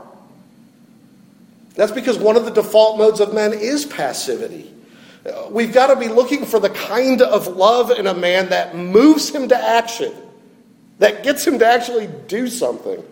That's 1.75 1.91
because 1.91 2.17
one 2.17 2.35
of 2.35 2.45
the 2.45 2.51
default 2.51 2.97
modes 2.97 3.19
of 3.19 3.33
men 3.33 3.53
is 3.53 3.85
passivity. 3.85 4.73
We've 5.49 5.73
got 5.73 5.87
to 5.87 5.95
be 5.95 6.07
looking 6.07 6.45
for 6.45 6.59
the 6.59 6.69
kind 6.69 7.21
of 7.21 7.47
love 7.47 7.91
in 7.91 8.07
a 8.07 8.13
man 8.13 8.49
that 8.49 8.75
moves 8.75 9.29
him 9.29 9.49
to 9.49 9.57
action, 9.57 10.13
that 10.99 11.23
gets 11.23 11.45
him 11.45 11.59
to 11.59 11.65
actually 11.65 12.07
do 12.27 12.47
something. 12.47 13.03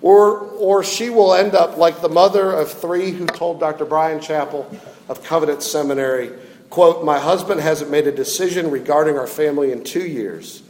Or, 0.00 0.38
or 0.38 0.84
she 0.84 1.10
will 1.10 1.34
end 1.34 1.54
up 1.54 1.76
like 1.76 2.00
the 2.00 2.08
mother 2.08 2.52
of 2.52 2.70
three 2.70 3.10
who 3.10 3.26
told 3.26 3.58
Dr. 3.58 3.84
Bryan 3.84 4.20
Chapell 4.20 4.66
of 5.08 5.24
Covenant 5.24 5.62
Seminary, 5.62 6.30
quote, 6.70 7.04
My 7.04 7.18
husband 7.18 7.60
hasn't 7.60 7.90
made 7.90 8.06
a 8.06 8.12
decision 8.12 8.70
regarding 8.70 9.18
our 9.18 9.26
family 9.26 9.72
in 9.72 9.82
two 9.82 10.06
years. 10.06 10.62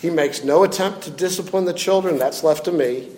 He 0.00 0.08
makes 0.08 0.42
no 0.42 0.64
attempt 0.64 1.02
to 1.02 1.10
discipline 1.10 1.66
the 1.66 1.74
children, 1.74 2.16
that's 2.16 2.42
left 2.42 2.64
to 2.64 2.72
me. 2.72 3.10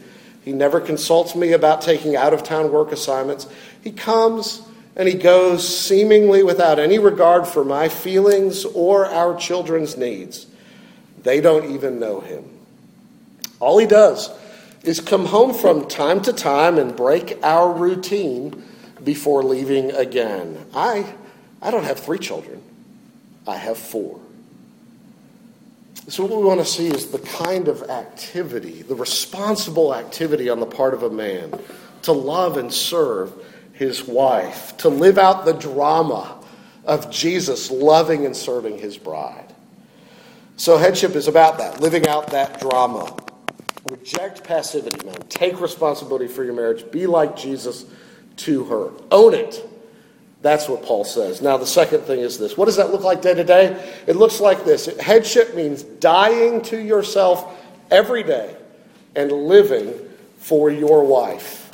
He 0.44 0.52
never 0.52 0.80
consults 0.80 1.36
me 1.36 1.52
about 1.52 1.82
taking 1.82 2.16
out 2.16 2.34
of 2.34 2.42
town 2.42 2.72
work 2.72 2.90
assignments. 2.90 3.46
He 3.82 3.92
comes 3.92 4.62
and 4.96 5.08
he 5.08 5.14
goes 5.14 5.66
seemingly 5.66 6.42
without 6.42 6.80
any 6.80 6.98
regard 6.98 7.46
for 7.46 7.64
my 7.64 7.88
feelings 7.88 8.64
or 8.64 9.06
our 9.06 9.36
children's 9.36 9.96
needs. 9.96 10.46
They 11.22 11.40
don't 11.40 11.72
even 11.74 11.98
know 11.98 12.20
him. 12.20 12.44
All 13.60 13.78
he 13.78 13.86
does 13.86 14.30
is 14.82 15.00
come 15.00 15.26
home 15.26 15.54
from 15.54 15.86
time 15.88 16.20
to 16.22 16.32
time 16.32 16.78
and 16.78 16.96
break 16.96 17.38
our 17.44 17.72
routine 17.72 18.64
before 19.04 19.42
leaving 19.42 19.92
again. 19.92 20.66
I, 20.74 21.14
I 21.60 21.70
don't 21.70 21.84
have 21.84 22.00
three 22.00 22.18
children, 22.18 22.62
I 23.46 23.56
have 23.56 23.78
four. 23.78 24.20
So, 26.08 26.24
what 26.24 26.40
we 26.40 26.44
want 26.44 26.58
to 26.58 26.66
see 26.66 26.88
is 26.88 27.12
the 27.12 27.20
kind 27.20 27.68
of 27.68 27.84
activity, 27.84 28.82
the 28.82 28.96
responsible 28.96 29.94
activity 29.94 30.48
on 30.48 30.58
the 30.58 30.66
part 30.66 30.94
of 30.94 31.04
a 31.04 31.10
man 31.10 31.52
to 32.02 32.12
love 32.12 32.56
and 32.56 32.72
serve 32.72 33.32
his 33.74 34.04
wife, 34.04 34.76
to 34.78 34.88
live 34.88 35.16
out 35.16 35.44
the 35.44 35.52
drama 35.52 36.42
of 36.84 37.10
Jesus 37.10 37.70
loving 37.70 38.26
and 38.26 38.36
serving 38.36 38.78
his 38.78 38.98
bride. 38.98 39.51
So, 40.62 40.78
headship 40.78 41.16
is 41.16 41.26
about 41.26 41.58
that, 41.58 41.80
living 41.80 42.06
out 42.06 42.28
that 42.28 42.60
drama. 42.60 43.16
Reject 43.90 44.44
passivity, 44.44 45.04
man. 45.04 45.16
Take 45.28 45.60
responsibility 45.60 46.28
for 46.28 46.44
your 46.44 46.54
marriage. 46.54 46.88
Be 46.92 47.08
like 47.08 47.36
Jesus 47.36 47.84
to 48.36 48.62
her. 48.66 48.92
Own 49.10 49.34
it. 49.34 49.68
That's 50.40 50.68
what 50.68 50.84
Paul 50.84 51.02
says. 51.02 51.42
Now, 51.42 51.56
the 51.56 51.66
second 51.66 52.02
thing 52.02 52.20
is 52.20 52.38
this. 52.38 52.56
What 52.56 52.66
does 52.66 52.76
that 52.76 52.92
look 52.92 53.02
like 53.02 53.22
day 53.22 53.34
to 53.34 53.42
day? 53.42 53.92
It 54.06 54.14
looks 54.14 54.38
like 54.38 54.64
this 54.64 54.86
headship 55.00 55.56
means 55.56 55.82
dying 55.82 56.62
to 56.62 56.78
yourself 56.80 57.60
every 57.90 58.22
day 58.22 58.56
and 59.16 59.32
living 59.32 59.92
for 60.38 60.70
your 60.70 61.02
wife. 61.04 61.68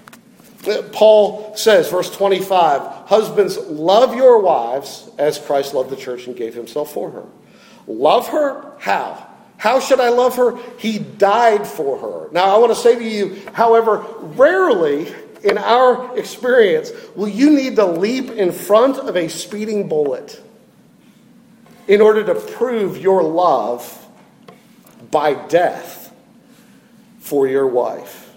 Paul 0.93 1.55
says, 1.57 1.91
verse 1.91 2.09
25, 2.17 2.81
Husbands, 3.07 3.59
love 3.59 4.15
your 4.15 4.41
wives 4.41 5.11
as 5.19 5.39
Christ 5.39 5.75
loved 5.75 5.91
the 5.91 5.97
church 5.97 6.27
and 6.27 6.35
gave 6.35 6.55
himself 6.55 6.91
for 6.95 7.11
her. 7.11 7.25
Love 7.89 8.29
her? 8.29 8.75
How? 8.79 9.27
How 9.57 9.81
should 9.81 9.99
I 9.99 10.11
love 10.11 10.37
her? 10.37 10.57
He 10.79 10.99
died 10.99 11.67
for 11.67 11.99
her. 11.99 12.33
Now, 12.33 12.55
I 12.55 12.59
want 12.59 12.71
to 12.71 12.79
say 12.79 12.95
to 12.95 13.05
you, 13.05 13.43
however, 13.55 14.05
rarely 14.21 15.13
in 15.43 15.59
our 15.59 16.17
experience, 16.17 16.93
will 17.17 17.29
you 17.29 17.51
need 17.51 17.77
to 17.77 17.87
leap 17.87 18.31
in 18.31 18.53
front 18.53 18.99
of 18.99 19.17
a 19.17 19.29
speeding 19.29 19.89
bullet 19.89 20.41
in 21.89 22.01
order 22.01 22.23
to 22.25 22.35
prove 22.35 22.99
your 22.99 23.23
love 23.23 24.07
by 25.11 25.35
death 25.35 26.15
for 27.19 27.49
your 27.49 27.67
wife? 27.67 28.37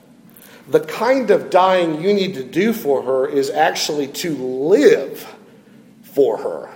The 0.69 0.79
kind 0.79 1.29
of 1.29 1.49
dying 1.49 2.01
you 2.01 2.13
need 2.13 2.35
to 2.35 2.43
do 2.43 2.71
for 2.71 3.01
her 3.03 3.27
is 3.27 3.49
actually 3.49 4.07
to 4.07 4.35
live 4.35 5.35
for 6.03 6.37
her. 6.37 6.70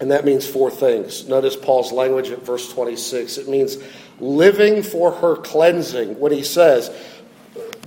And 0.00 0.10
that 0.10 0.24
means 0.24 0.46
four 0.46 0.70
things. 0.70 1.28
Notice 1.28 1.56
Paul's 1.56 1.92
language 1.92 2.30
at 2.30 2.42
verse 2.42 2.72
26. 2.72 3.38
It 3.38 3.48
means 3.48 3.78
living 4.20 4.82
for 4.82 5.10
her 5.10 5.36
cleansing 5.36 6.18
when 6.20 6.32
he 6.32 6.44
says, 6.44 6.90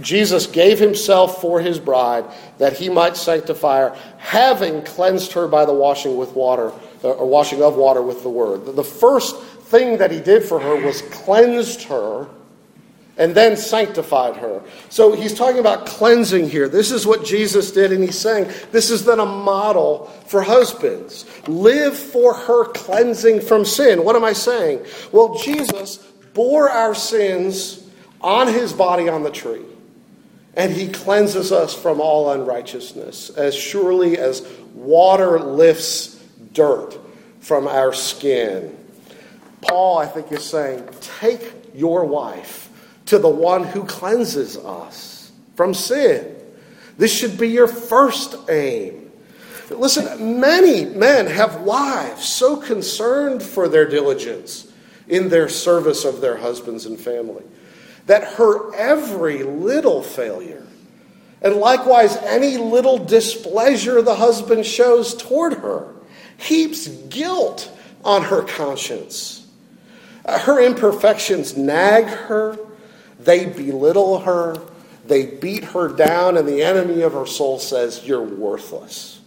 Jesus 0.02 0.48
gave 0.48 0.80
himself 0.80 1.42
for 1.42 1.62
his 1.62 1.80
bride 1.80 2.26
that 2.58 2.74
he 2.74 2.90
might 2.90 3.16
sanctify 3.16 3.80
her, 3.82 3.98
having 4.18 4.84
cleansed 4.84 5.34
her 5.34 5.48
by 5.48 5.66
the 5.66 5.74
washing 5.74 6.18
with 6.18 6.34
water, 6.34 6.72
uh, 7.04 7.12
or 7.12 7.28
washing 7.28 7.62
of 7.62 7.76
water 7.76 8.02
with 8.02 8.24
the 8.24 8.30
word. 8.30 8.66
The 8.76 8.84
first 8.84 9.40
thing 9.42 9.98
that 10.00 10.12
he 10.12 10.20
did 10.20 10.44
for 10.44 10.60
her 10.60 10.76
was 10.76 11.02
cleansed 11.04 11.84
her 11.84 12.28
and 13.22 13.36
then 13.36 13.56
sanctified 13.56 14.36
her. 14.38 14.64
So 14.90 15.12
he's 15.12 15.36
talking 15.36 15.60
about 15.60 15.86
cleansing 15.86 16.50
here. 16.50 16.68
This 16.68 16.90
is 16.90 17.06
what 17.06 17.24
Jesus 17.24 17.72
did, 17.72 17.92
and 17.92 18.04
he's 18.04 18.18
saying 18.18 18.52
this 18.72 18.90
is 18.90 19.06
then 19.06 19.20
a 19.20 19.26
model 19.28 20.08
for 20.26 20.42
husbands. 20.42 21.28
Live 21.48 21.96
for 21.96 22.34
her 22.34 22.66
cleansing 22.66 23.42
from 23.42 23.64
sin. 23.64 24.04
What 24.04 24.16
am 24.16 24.24
I 24.24 24.34
saying? 24.34 24.84
Well, 25.12 25.36
Jesus 25.36 25.98
bore 26.34 26.68
our 26.68 26.96
sins 26.96 27.88
on 28.22 28.48
his 28.48 28.74
body 28.74 29.08
on 29.08 29.22
the 29.22 29.30
tree, 29.30 29.66
and 30.56 30.74
he 30.74 30.88
cleanses 30.88 31.52
us 31.52 31.76
from 31.76 32.02
all 32.02 32.32
unrighteousness 32.32 33.30
as 33.30 33.54
surely 33.54 34.18
as 34.18 34.42
water 34.74 35.40
lifts 35.40 36.20
dirt 36.54 36.98
from 37.40 37.68
our 37.68 37.94
skin. 37.94 38.76
Paul, 39.62 40.00
I 40.00 40.08
think, 40.08 40.32
is 40.32 40.44
saying, 40.44 40.90
take 41.02 41.54
your 41.76 42.04
wife 42.06 42.70
to 43.12 43.20
the 43.20 43.28
one 43.28 43.66
who 43.66 43.84
cleanses 43.84 44.56
us 44.56 45.34
from 45.56 45.74
sin. 45.74 46.34
This 46.98 47.14
should 47.14 47.38
be 47.38 47.50
your 47.50 47.68
first 47.68 48.38
aim. 48.50 49.12
Listen, 49.70 50.40
many 50.40 50.86
men 50.86 51.28
have 51.28 51.60
wives 51.60 52.24
so 52.24 52.56
concerned 52.56 53.44
for 53.44 53.68
their 53.68 53.86
diligence 53.86 54.72
in 55.10 55.28
their 55.28 55.50
service 55.50 56.06
of 56.06 56.22
their 56.22 56.38
husbands 56.38 56.86
and 56.86 56.98
family 56.98 57.44
that 58.06 58.24
her 58.36 58.74
every 58.76 59.44
little 59.44 60.02
failure, 60.02 60.66
and 61.42 61.56
likewise 61.58 62.16
any 62.16 62.56
little 62.56 62.98
displeasure 62.98 64.02
the 64.02 64.16
husband 64.16 64.66
shows 64.66 65.16
toward 65.16 65.56
her, 65.56 65.94
heaps 66.38 66.88
guilt 66.88 67.70
on 68.06 68.24
her 68.24 68.44
conscience. 68.44 69.46
Her 70.26 70.62
imperfections 70.62 71.58
nag 71.58 72.06
her 72.06 72.58
they 73.24 73.46
belittle 73.46 74.20
her, 74.20 74.58
they 75.06 75.26
beat 75.26 75.64
her 75.66 75.88
down, 75.88 76.38
and 76.38 76.48
the 76.48 76.64
enemy 76.64 77.02
of 77.02 77.14
her 77.14 77.26
soul 77.26 77.60
says, 77.60 78.06
You're 78.06 78.22
worthless. 78.22 79.20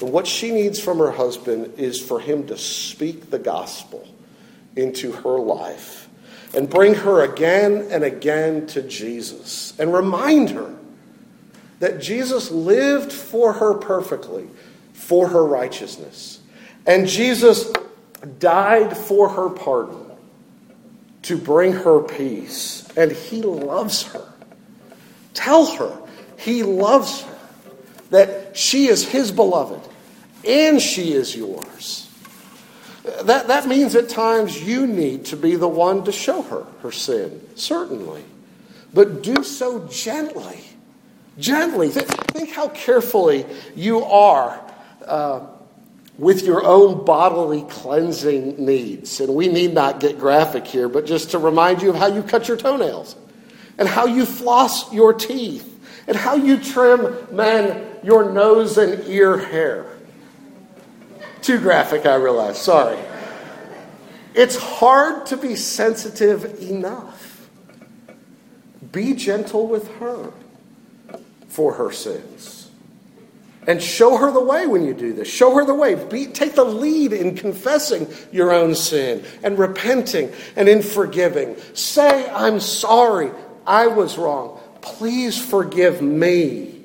And 0.00 0.12
what 0.12 0.26
she 0.26 0.50
needs 0.50 0.78
from 0.78 0.98
her 0.98 1.10
husband 1.10 1.74
is 1.78 2.00
for 2.00 2.20
him 2.20 2.46
to 2.48 2.58
speak 2.58 3.30
the 3.30 3.38
gospel 3.38 4.06
into 4.76 5.12
her 5.12 5.38
life 5.38 6.08
and 6.54 6.68
bring 6.68 6.94
her 6.94 7.22
again 7.22 7.88
and 7.90 8.04
again 8.04 8.66
to 8.68 8.82
Jesus 8.82 9.78
and 9.78 9.92
remind 9.92 10.50
her 10.50 10.74
that 11.78 12.00
Jesus 12.00 12.50
lived 12.50 13.12
for 13.12 13.54
her 13.54 13.74
perfectly, 13.74 14.48
for 14.92 15.28
her 15.28 15.44
righteousness. 15.44 16.40
And 16.86 17.06
Jesus 17.06 17.72
died 18.38 18.96
for 18.96 19.28
her 19.30 19.50
pardon 19.50 20.05
to 21.26 21.36
bring 21.36 21.72
her 21.72 22.00
peace. 22.00 22.88
And 22.96 23.12
he 23.12 23.42
loves 23.42 24.04
her. 24.04 24.24
Tell 25.34 25.66
her 25.76 25.98
he 26.38 26.62
loves 26.62 27.22
her, 27.22 27.38
that 28.10 28.56
she 28.56 28.86
is 28.86 29.06
his 29.06 29.32
beloved 29.32 29.80
and 30.46 30.80
she 30.80 31.12
is 31.12 31.34
yours. 31.34 32.08
That, 33.22 33.48
that 33.48 33.66
means 33.66 33.94
at 33.94 34.08
times 34.08 34.62
you 34.62 34.86
need 34.86 35.26
to 35.26 35.36
be 35.36 35.56
the 35.56 35.68
one 35.68 36.04
to 36.04 36.12
show 36.12 36.42
her 36.42 36.66
her 36.82 36.92
sin, 36.92 37.40
certainly. 37.54 38.24
But 38.92 39.22
do 39.22 39.42
so 39.42 39.86
gently. 39.88 40.60
Gently. 41.38 41.88
Think, 41.90 42.08
think 42.32 42.50
how 42.50 42.68
carefully 42.68 43.46
you 43.74 44.02
are. 44.02 44.60
Uh, 45.04 45.46
with 46.18 46.42
your 46.42 46.64
own 46.64 47.04
bodily 47.04 47.62
cleansing 47.62 48.64
needs. 48.64 49.20
And 49.20 49.34
we 49.34 49.48
need 49.48 49.74
not 49.74 50.00
get 50.00 50.18
graphic 50.18 50.66
here, 50.66 50.88
but 50.88 51.06
just 51.06 51.32
to 51.32 51.38
remind 51.38 51.82
you 51.82 51.90
of 51.90 51.96
how 51.96 52.06
you 52.06 52.22
cut 52.22 52.48
your 52.48 52.56
toenails 52.56 53.16
and 53.78 53.86
how 53.86 54.06
you 54.06 54.24
floss 54.24 54.92
your 54.92 55.12
teeth 55.12 55.72
and 56.06 56.16
how 56.16 56.34
you 56.34 56.56
trim, 56.58 57.16
man, 57.34 57.98
your 58.02 58.30
nose 58.30 58.78
and 58.78 59.06
ear 59.08 59.36
hair. 59.36 59.86
Too 61.42 61.58
graphic, 61.58 62.06
I 62.06 62.14
realize. 62.14 62.60
Sorry. 62.60 62.98
It's 64.34 64.56
hard 64.56 65.26
to 65.26 65.36
be 65.36 65.56
sensitive 65.56 66.60
enough. 66.62 67.48
Be 68.92 69.14
gentle 69.14 69.66
with 69.66 69.88
her 69.96 70.32
for 71.48 71.74
her 71.74 71.90
sins. 71.90 72.65
And 73.66 73.82
show 73.82 74.16
her 74.16 74.30
the 74.30 74.42
way 74.42 74.66
when 74.66 74.84
you 74.84 74.94
do 74.94 75.12
this. 75.12 75.28
Show 75.28 75.54
her 75.56 75.64
the 75.64 75.74
way. 75.74 75.94
Be, 75.94 76.26
take 76.26 76.54
the 76.54 76.64
lead 76.64 77.12
in 77.12 77.34
confessing 77.36 78.06
your 78.30 78.52
own 78.52 78.74
sin 78.76 79.24
and 79.42 79.58
repenting 79.58 80.32
and 80.54 80.68
in 80.68 80.82
forgiving. 80.82 81.56
Say, 81.74 82.28
I'm 82.30 82.60
sorry. 82.60 83.32
I 83.66 83.88
was 83.88 84.18
wrong. 84.18 84.60
Please 84.82 85.42
forgive 85.44 86.00
me. 86.00 86.84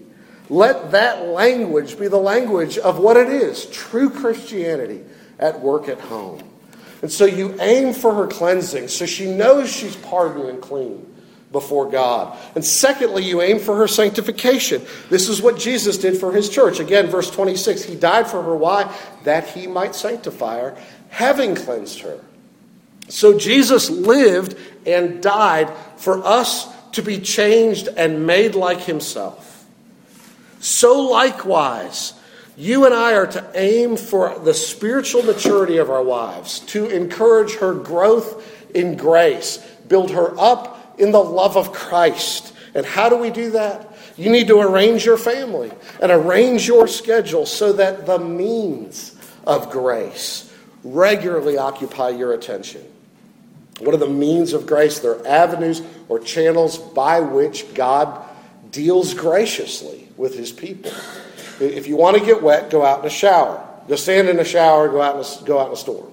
Let 0.50 0.92
that 0.92 1.28
language 1.28 2.00
be 2.00 2.08
the 2.08 2.18
language 2.18 2.78
of 2.80 2.98
what 2.98 3.16
it 3.16 3.30
is 3.30 3.68
true 3.68 4.10
Christianity 4.10 5.02
at 5.40 5.60
work 5.60 5.88
at 5.88 6.00
home. 6.00 6.44
And 7.02 7.12
so 7.12 7.26
you 7.26 7.56
aim 7.60 7.94
for 7.94 8.14
her 8.14 8.28
cleansing 8.28 8.88
so 8.88 9.06
she 9.06 9.32
knows 9.32 9.72
she's 9.72 9.96
pardoned 9.96 10.50
and 10.50 10.62
clean 10.62 11.11
before 11.52 11.90
God. 11.90 12.38
And 12.56 12.64
secondly, 12.64 13.24
you 13.24 13.42
aim 13.42 13.60
for 13.60 13.76
her 13.78 13.88
sanctification. 13.88 14.82
This 15.10 15.28
is 15.28 15.42
what 15.42 15.58
Jesus 15.58 15.98
did 15.98 16.18
for 16.18 16.32
his 16.32 16.50
church. 16.50 16.80
Again, 16.80 17.08
verse 17.08 17.30
26 17.30 17.84
He 17.84 17.96
died 17.96 18.28
for 18.28 18.42
her. 18.42 18.56
Why? 18.56 18.96
That 19.24 19.50
he 19.50 19.68
might 19.68 19.96
sanctify 19.96 20.60
her, 20.60 20.78
having 21.10 21.56
cleansed 21.56 22.00
her. 22.02 22.20
So 23.10 23.38
Jesus 23.38 23.90
lived 23.90 24.56
and 24.86 25.22
died 25.22 25.72
for 25.98 26.26
us 26.26 26.68
to 26.94 27.02
be 27.02 27.20
changed 27.20 27.90
and 27.90 28.26
made 28.26 28.56
like 28.56 28.82
himself. 28.82 29.66
So 30.60 31.02
likewise, 31.02 32.14
you 32.56 32.86
and 32.86 32.94
I 32.94 33.14
are 33.14 33.28
to 33.28 33.52
aim 33.56 33.98
for 33.98 34.38
the 34.40 34.54
spiritual 34.54 35.24
maturity 35.24 35.78
of 35.78 35.90
our 35.90 36.04
wives, 36.04 36.60
to 36.68 36.88
encourage 36.90 37.56
her 37.56 37.74
growth 37.74 38.46
in 38.76 38.96
grace, 38.96 39.58
build 39.88 40.12
her 40.12 40.40
up 40.40 40.81
in 41.02 41.12
the 41.12 41.22
love 41.22 41.58
of 41.58 41.74
Christ. 41.74 42.54
And 42.76 42.86
how 42.86 43.10
do 43.10 43.18
we 43.18 43.32
do 43.32 43.52
that? 43.52 43.94
You 44.16 44.30
need 44.30 44.48
to 44.48 44.62
arrange 44.62 45.04
your 45.04 45.18
family 45.18 45.72
and 46.02 46.12
arrange 46.12 46.68
your 46.68 46.88
schedule 46.88 47.46
so 47.46 47.74
that 47.74 48.06
the 48.06 48.20
means 48.20 49.16
of 49.46 49.72
grace 49.72 50.54
regularly 50.84 51.58
occupy 51.58 52.10
your 52.10 52.34
attention. 52.34 52.86
What 53.80 53.96
are 53.96 53.98
the 53.98 54.08
means 54.08 54.54
of 54.54 54.68
grace? 54.68 55.00
They're 55.00 55.26
avenues 55.28 55.82
or 56.08 56.20
channels 56.20 56.78
by 56.78 57.20
which 57.20 57.74
God 57.74 58.24
deals 58.70 59.14
graciously 59.14 60.08
with 60.18 60.36
his 60.36 60.52
people. 60.52 60.92
If 61.60 61.88
you 61.88 61.98
want 61.98 62.18
to 62.18 62.24
get 62.24 62.42
wet, 62.42 62.70
go 62.70 62.86
out 62.86 63.00
in 63.00 63.06
a 63.06 63.10
shower. 63.10 63.68
Go 63.88 63.96
stand 63.96 64.30
in 64.30 64.40
a 64.40 64.46
shower, 64.46 64.88
go 64.88 65.02
out 65.02 65.16
in 65.16 65.22
a, 65.22 65.46
go 65.46 65.60
out 65.60 65.68
in 65.68 65.74
a 65.74 65.78
storm 65.78 66.11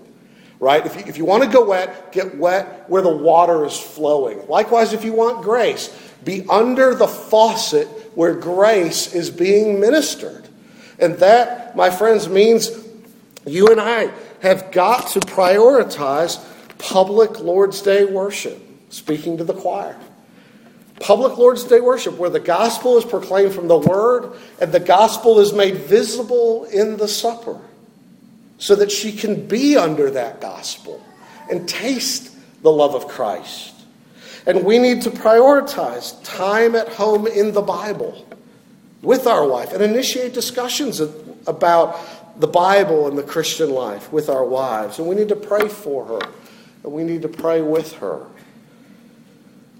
right? 0.60 0.84
If 0.84 0.96
you, 0.96 1.02
if 1.06 1.18
you 1.18 1.24
want 1.24 1.44
to 1.44 1.48
go 1.48 1.64
wet, 1.64 2.12
get 2.12 2.36
wet 2.36 2.88
where 2.88 3.02
the 3.02 3.14
water 3.14 3.64
is 3.64 3.78
flowing. 3.78 4.46
Likewise, 4.48 4.92
if 4.92 5.04
you 5.04 5.12
want 5.12 5.42
grace, 5.42 5.88
be 6.24 6.44
under 6.48 6.94
the 6.94 7.06
faucet 7.06 7.86
where 8.14 8.34
grace 8.34 9.14
is 9.14 9.30
being 9.30 9.80
ministered. 9.80 10.48
And 10.98 11.14
that, 11.18 11.76
my 11.76 11.90
friends, 11.90 12.28
means 12.28 12.70
you 13.46 13.68
and 13.68 13.80
I 13.80 14.10
have 14.42 14.72
got 14.72 15.08
to 15.08 15.20
prioritize 15.20 16.44
public 16.78 17.40
Lord's 17.40 17.80
Day 17.82 18.04
worship, 18.04 18.60
speaking 18.90 19.38
to 19.38 19.44
the 19.44 19.54
choir. 19.54 19.96
Public 21.00 21.38
Lord's 21.38 21.62
Day 21.62 21.80
worship, 21.80 22.18
where 22.18 22.30
the 22.30 22.40
gospel 22.40 22.98
is 22.98 23.04
proclaimed 23.04 23.54
from 23.54 23.68
the 23.68 23.78
word 23.78 24.32
and 24.60 24.72
the 24.72 24.80
gospel 24.80 25.38
is 25.38 25.52
made 25.52 25.76
visible 25.76 26.64
in 26.64 26.96
the 26.96 27.06
supper 27.06 27.60
so 28.58 28.74
that 28.74 28.90
she 28.90 29.12
can 29.12 29.46
be 29.46 29.76
under 29.76 30.10
that 30.10 30.40
gospel 30.40 31.04
and 31.50 31.68
taste 31.68 32.34
the 32.62 32.70
love 32.70 32.94
of 32.94 33.06
Christ. 33.06 33.74
And 34.46 34.64
we 34.64 34.78
need 34.78 35.02
to 35.02 35.10
prioritize 35.10 36.22
time 36.24 36.74
at 36.74 36.88
home 36.88 37.26
in 37.26 37.52
the 37.52 37.62
Bible 37.62 38.26
with 39.00 39.26
our 39.26 39.46
wife 39.46 39.72
and 39.72 39.82
initiate 39.82 40.34
discussions 40.34 41.00
about 41.46 42.40
the 42.40 42.46
Bible 42.48 43.06
and 43.06 43.16
the 43.16 43.22
Christian 43.22 43.70
life 43.70 44.12
with 44.12 44.28
our 44.28 44.44
wives. 44.44 44.98
And 44.98 45.08
we 45.08 45.14
need 45.14 45.28
to 45.28 45.36
pray 45.36 45.68
for 45.68 46.04
her, 46.06 46.20
and 46.82 46.92
we 46.92 47.04
need 47.04 47.22
to 47.22 47.28
pray 47.28 47.62
with 47.62 47.92
her. 47.94 48.26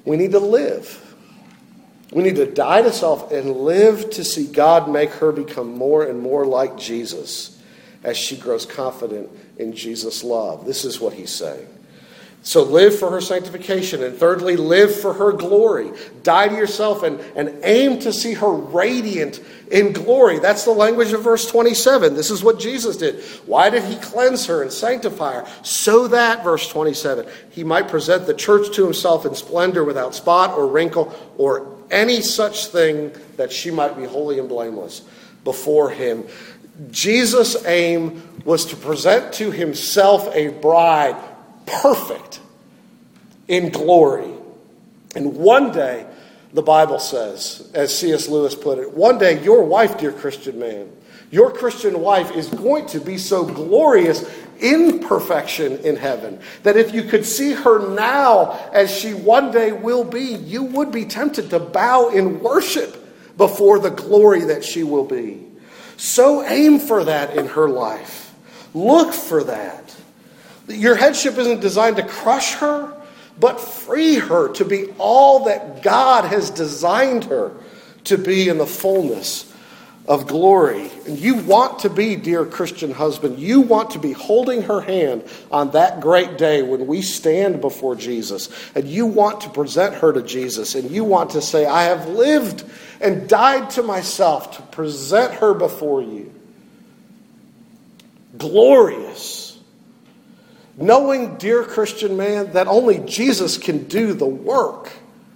We 0.05 0.17
need 0.17 0.33
to 0.33 0.39
live. 0.39 1.05
We 2.13 2.23
need 2.23 2.37
to 2.37 2.47
die 2.47 2.83
to 2.83 2.93
self 2.93 3.33
and 3.33 3.57
live 3.57 4.11
to 4.11 4.25
see 4.25 4.47
God 4.47 4.91
make 4.91 5.11
her 5.11 5.33
become 5.33 5.77
more 5.77 6.05
and 6.05 6.21
more 6.21 6.47
like 6.47 6.79
Jesus 6.79 7.58
as 8.05 8.17
she 8.17 8.37
grows 8.37 8.65
confident 8.65 9.29
in 9.59 9.75
Jesus' 9.75 10.23
love. 10.23 10.65
This 10.65 10.85
is 10.85 11.01
what 11.01 11.13
he's 11.13 11.31
saying. 11.31 11.69
So 12.43 12.63
live 12.63 12.99
for 12.99 13.11
her 13.11 13.21
sanctification. 13.21 14.03
And 14.03 14.17
thirdly, 14.17 14.57
live 14.57 14.95
for 14.95 15.13
her 15.13 15.33
glory. 15.33 15.91
Die 16.23 16.49
to 16.49 16.55
yourself 16.55 17.03
and, 17.03 17.21
and 17.35 17.59
aim 17.65 17.99
to 18.01 18.13
see 18.13 18.33
her 18.35 18.53
radiant 18.53 19.41
in 19.71 19.93
glory. 19.93 20.39
That's 20.39 20.65
the 20.65 20.71
language 20.71 21.13
of 21.13 21.23
verse 21.23 21.51
27. 21.51 22.15
This 22.15 22.31
is 22.31 22.43
what 22.43 22.59
Jesus 22.59 22.97
did. 22.97 23.23
Why 23.45 23.71
did 23.71 23.85
he 23.85 23.97
cleanse 23.97 24.47
her 24.47 24.63
and 24.63 24.73
sanctify 24.73 25.35
her? 25.35 25.49
So 25.63 26.09
that, 26.09 26.45
verse 26.45 26.69
27, 26.69 27.27
he 27.51 27.65
might 27.65 27.89
present 27.89 28.27
the 28.27 28.35
church 28.35 28.75
to 28.77 28.85
himself 28.85 29.27
in 29.27 29.35
splendor 29.35 29.85
without 29.85 30.15
spot 30.15 30.57
or 30.57 30.69
wrinkle 30.69 31.15
or 31.37 31.77
any 31.91 32.23
such 32.23 32.67
thing 32.67 33.13
that 33.37 33.53
she 33.53 33.71
might 33.71 33.97
be 33.97 34.05
holy 34.05 34.39
and 34.39 34.49
blameless 34.49 35.03
before 35.45 35.91
him. 35.91 36.25
Jesus' 36.91 37.65
aim 37.67 38.23
was 38.45 38.67
to 38.67 38.77
present 38.77 39.33
to 39.35 39.51
himself 39.51 40.29
a 40.35 40.49
bride 40.49 41.17
perfect 41.67 42.41
in 43.49 43.71
glory. 43.71 44.31
And 45.15 45.37
one 45.37 45.73
day, 45.73 46.07
the 46.53 46.63
Bible 46.63 46.99
says, 46.99 47.71
as 47.75 47.97
C.S. 47.97 48.29
Lewis 48.29 48.55
put 48.55 48.79
it, 48.79 48.93
one 48.93 49.19
day 49.19 49.43
your 49.43 49.65
wife, 49.65 49.99
dear 49.99 50.13
Christian 50.13 50.59
man, 50.59 50.91
your 51.31 51.53
Christian 51.53 52.01
wife 52.01 52.31
is 52.33 52.49
going 52.49 52.87
to 52.87 53.01
be 53.01 53.19
so 53.19 53.45
glorious 53.45 54.25
in 54.61 55.01
perfection 55.01 55.79
in 55.79 55.97
heaven 55.97 56.41
that 56.63 56.77
if 56.77 56.95
you 56.95 57.03
could 57.03 57.27
see 57.27 57.53
her 57.53 57.95
now 57.95 58.53
as 58.73 58.91
she 58.91 59.13
one 59.13 59.51
day 59.51 59.73
will 59.73 60.05
be, 60.05 60.23
you 60.23 60.65
would 60.65 60.91
be 60.91 61.05
tempted 61.05 61.51
to 61.51 61.59
bow 61.59 62.09
in 62.09 62.41
worship 62.41 63.37
before 63.37 63.79
the 63.79 63.91
glory 63.91 64.41
that 64.45 64.65
she 64.65 64.83
will 64.83 65.05
be. 65.05 65.48
So 65.99 66.47
aim 66.47 66.79
for 66.79 67.05
that 67.05 67.37
in 67.37 67.47
her 67.49 67.69
life. 67.69 68.33
Look 68.73 69.13
for 69.13 69.43
that. 69.45 69.95
Your 70.69 70.95
headship 70.95 71.37
isn't 71.37 71.61
designed 71.61 71.97
to 71.97 72.07
crush 72.07 72.55
her, 72.55 72.95
but 73.41 73.61
free 73.61 74.15
her 74.15 74.49
to 74.53 74.65
be 74.65 74.87
all 74.99 75.45
that 75.47 75.83
God 75.83 76.25
has 76.25 76.51
designed 76.51 77.25
her 77.25 77.53
to 78.05 78.17
be 78.17 78.49
in 78.49 78.59
the 78.59 78.67
fullness 78.67 79.48
of 80.09 80.27
glory. 80.27 80.91
And 81.07 81.17
you 81.19 81.37
want 81.37 81.81
to 81.81 81.91
be, 81.91 82.17
dear 82.17 82.45
Christian 82.45 82.91
husband, 82.91 83.39
you 83.39 83.61
want 83.61 83.91
to 83.91 84.01
be 84.01 84.13
holding 84.13 84.63
her 84.63 84.81
hand 84.81 85.23
on 85.53 85.73
that 85.73 86.01
great 86.01 86.39
day 86.39 86.63
when 86.63 86.87
we 86.87 87.03
stand 87.03 87.61
before 87.61 87.95
Jesus. 87.95 88.49
And 88.75 88.89
you 88.89 89.07
want 89.07 89.43
to 89.43 89.51
present 89.51 89.95
her 89.97 90.13
to 90.13 90.23
Jesus. 90.23 90.75
And 90.75 90.91
you 90.91 91.05
want 91.05 91.31
to 91.31 91.43
say, 91.43 91.67
I 91.67 91.85
have 91.85 92.09
lived 92.09 92.65
and 93.01 93.29
died 93.29 93.71
to 93.71 93.83
myself 93.85 94.57
to 94.57 94.63
present 94.63 95.35
her 95.35 95.55
before 95.55 96.03
you. 96.03 96.33
Glorious 98.37 99.49
Knowing, 100.81 101.35
dear 101.39 101.65
Christian 101.65 102.17
man, 102.17 102.53
that 102.53 102.69
only 102.69 102.99
Jesus 103.01 103.59
can 103.59 103.89
do 103.89 104.13
the 104.13 104.25
work 104.25 104.93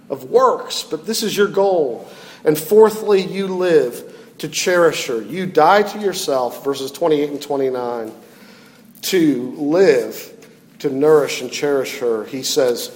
of 0.09 0.23
works, 0.29 0.83
but 0.83 1.05
this 1.05 1.21
is 1.21 1.35
your 1.35 1.49
goal. 1.49 2.09
And 2.45 2.57
fourthly, 2.57 3.21
you 3.21 3.47
live 3.47 4.12
to 4.39 4.47
cherish 4.47 5.07
her. 5.07 5.21
You 5.21 5.45
die 5.45 5.83
to 5.83 5.99
yourself, 5.99 6.63
verses 6.63 6.91
28 6.91 7.29
and 7.29 7.41
29, 7.41 8.11
to 9.03 9.51
live, 9.57 10.47
to 10.79 10.89
nourish 10.89 11.41
and 11.41 11.51
cherish 11.51 11.99
her. 11.99 12.25
He 12.25 12.43
says 12.43 12.91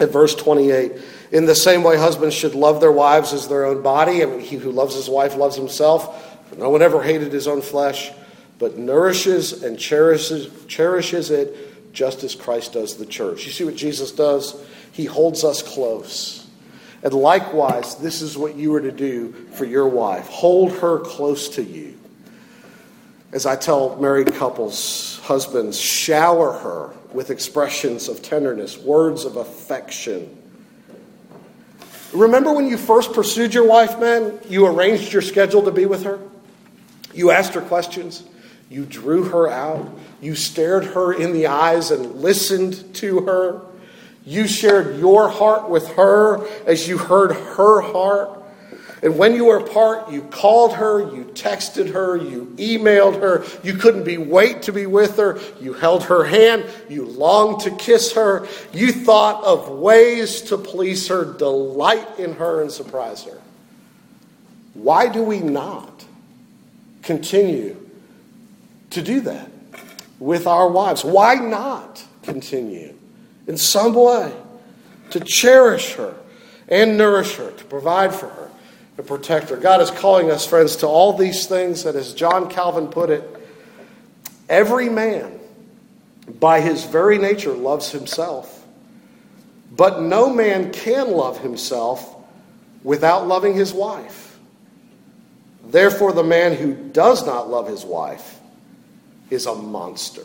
at 0.00 0.10
verse 0.10 0.34
28, 0.34 0.92
in 1.30 1.44
the 1.44 1.54
same 1.54 1.82
way, 1.82 1.96
husbands 1.96 2.34
should 2.34 2.54
love 2.54 2.80
their 2.80 2.92
wives 2.92 3.32
as 3.32 3.48
their 3.48 3.66
own 3.66 3.82
body. 3.82 4.22
I 4.22 4.26
mean, 4.26 4.40
he 4.40 4.56
who 4.56 4.72
loves 4.72 4.94
his 4.94 5.08
wife 5.08 5.36
loves 5.36 5.56
himself. 5.56 6.24
No 6.56 6.70
one 6.70 6.80
ever 6.80 7.02
hated 7.02 7.32
his 7.32 7.46
own 7.46 7.60
flesh, 7.60 8.10
but 8.58 8.78
nourishes 8.78 9.62
and 9.62 9.78
cherishes, 9.78 10.48
cherishes 10.66 11.30
it 11.30 11.92
just 11.92 12.24
as 12.24 12.34
Christ 12.34 12.72
does 12.72 12.96
the 12.96 13.04
church. 13.04 13.44
You 13.44 13.52
see 13.52 13.64
what 13.64 13.76
Jesus 13.76 14.12
does? 14.12 14.58
He 14.92 15.04
holds 15.04 15.44
us 15.44 15.62
close. 15.62 16.47
And 17.02 17.12
likewise, 17.12 17.94
this 17.96 18.22
is 18.22 18.36
what 18.36 18.56
you 18.56 18.74
are 18.74 18.80
to 18.80 18.90
do 18.90 19.32
for 19.52 19.64
your 19.64 19.86
wife 19.88 20.28
hold 20.28 20.72
her 20.78 20.98
close 20.98 21.50
to 21.50 21.62
you. 21.62 21.98
As 23.30 23.46
I 23.46 23.56
tell 23.56 23.96
married 23.96 24.34
couples, 24.34 25.20
husbands, 25.22 25.78
shower 25.78 26.52
her 26.52 26.94
with 27.12 27.30
expressions 27.30 28.08
of 28.08 28.22
tenderness, 28.22 28.78
words 28.78 29.24
of 29.24 29.36
affection. 29.36 30.34
Remember 32.12 32.52
when 32.52 32.66
you 32.66 32.78
first 32.78 33.12
pursued 33.12 33.52
your 33.52 33.66
wife, 33.66 33.98
man? 33.98 34.38
You 34.48 34.66
arranged 34.66 35.12
your 35.12 35.22
schedule 35.22 35.62
to 35.64 35.70
be 35.70 35.84
with 35.84 36.04
her? 36.04 36.18
You 37.12 37.30
asked 37.30 37.52
her 37.54 37.60
questions? 37.60 38.24
You 38.70 38.86
drew 38.86 39.24
her 39.24 39.48
out. 39.48 39.88
You 40.20 40.34
stared 40.34 40.84
her 40.84 41.12
in 41.12 41.32
the 41.32 41.48
eyes 41.48 41.90
and 41.90 42.16
listened 42.16 42.94
to 42.96 43.20
her. 43.20 43.62
You 44.28 44.46
shared 44.46 44.98
your 44.98 45.30
heart 45.30 45.70
with 45.70 45.88
her 45.92 46.46
as 46.66 46.86
you 46.86 46.98
heard 46.98 47.32
her 47.32 47.80
heart. 47.80 48.42
And 49.02 49.16
when 49.16 49.34
you 49.34 49.46
were 49.46 49.56
apart, 49.56 50.12
you 50.12 50.20
called 50.20 50.74
her, 50.74 51.00
you 51.00 51.24
texted 51.32 51.94
her, 51.94 52.18
you 52.18 52.52
emailed 52.58 53.22
her. 53.22 53.46
You 53.62 53.78
couldn't 53.78 54.04
be 54.04 54.18
wait 54.18 54.60
to 54.62 54.72
be 54.72 54.84
with 54.84 55.16
her. 55.16 55.40
You 55.58 55.72
held 55.72 56.02
her 56.04 56.24
hand, 56.24 56.66
you 56.90 57.06
longed 57.06 57.60
to 57.60 57.70
kiss 57.70 58.12
her. 58.12 58.46
You 58.74 58.92
thought 58.92 59.42
of 59.44 59.70
ways 59.70 60.42
to 60.42 60.58
please 60.58 61.08
her, 61.08 61.24
delight 61.24 62.18
in 62.18 62.34
her, 62.34 62.60
and 62.60 62.70
surprise 62.70 63.24
her. 63.24 63.40
Why 64.74 65.08
do 65.08 65.22
we 65.22 65.40
not 65.40 66.04
continue 67.02 67.76
to 68.90 69.00
do 69.00 69.22
that 69.22 69.50
with 70.18 70.46
our 70.46 70.68
wives. 70.68 71.02
Why 71.02 71.36
not 71.36 72.04
continue 72.22 72.97
in 73.48 73.56
some 73.56 73.94
way 73.94 74.32
to 75.10 75.18
cherish 75.18 75.94
her 75.94 76.14
and 76.68 76.96
nourish 76.96 77.34
her, 77.34 77.50
to 77.50 77.64
provide 77.64 78.14
for 78.14 78.28
her, 78.28 78.50
to 78.96 79.02
protect 79.02 79.48
her? 79.48 79.56
God 79.56 79.80
is 79.80 79.90
calling 79.90 80.30
us, 80.30 80.46
friends, 80.46 80.76
to 80.76 80.86
all 80.86 81.14
these 81.14 81.46
things 81.46 81.82
that, 81.82 81.96
as 81.96 82.14
John 82.14 82.48
Calvin 82.48 82.86
put 82.86 83.10
it, 83.10 83.24
every 84.48 84.88
man 84.88 85.40
by 86.38 86.60
his 86.60 86.84
very 86.84 87.18
nature 87.18 87.54
loves 87.54 87.90
himself. 87.90 88.54
But 89.70 90.02
no 90.02 90.30
man 90.30 90.72
can 90.72 91.10
love 91.10 91.40
himself 91.40 92.14
without 92.82 93.26
loving 93.26 93.54
his 93.54 93.72
wife. 93.72 94.38
Therefore, 95.64 96.12
the 96.12 96.24
man 96.24 96.54
who 96.54 96.74
does 96.74 97.26
not 97.26 97.50
love 97.50 97.68
his 97.68 97.84
wife 97.84 98.38
is 99.30 99.46
a 99.46 99.54
monster. 99.54 100.24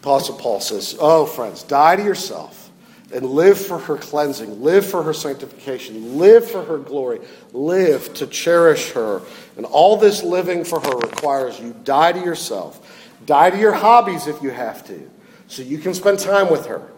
Apostle 0.00 0.36
Paul 0.36 0.60
says, 0.60 0.96
Oh, 0.98 1.26
friends, 1.26 1.62
die 1.62 1.96
to 1.96 2.02
yourself 2.02 2.70
and 3.12 3.26
live 3.26 3.60
for 3.60 3.78
her 3.78 3.96
cleansing, 3.96 4.62
live 4.62 4.86
for 4.86 5.02
her 5.02 5.12
sanctification, 5.12 6.16
live 6.16 6.48
for 6.48 6.62
her 6.64 6.78
glory, 6.78 7.20
live 7.52 8.12
to 8.14 8.26
cherish 8.26 8.92
her. 8.92 9.20
And 9.56 9.66
all 9.66 9.96
this 9.96 10.22
living 10.22 10.64
for 10.64 10.80
her 10.80 10.96
requires 10.96 11.60
you 11.60 11.74
die 11.84 12.12
to 12.12 12.20
yourself, 12.20 13.14
die 13.26 13.50
to 13.50 13.58
your 13.58 13.72
hobbies 13.72 14.26
if 14.26 14.42
you 14.42 14.50
have 14.50 14.86
to, 14.86 15.10
so 15.48 15.62
you 15.62 15.78
can 15.78 15.92
spend 15.92 16.18
time 16.18 16.50
with 16.50 16.66
her. 16.66 16.88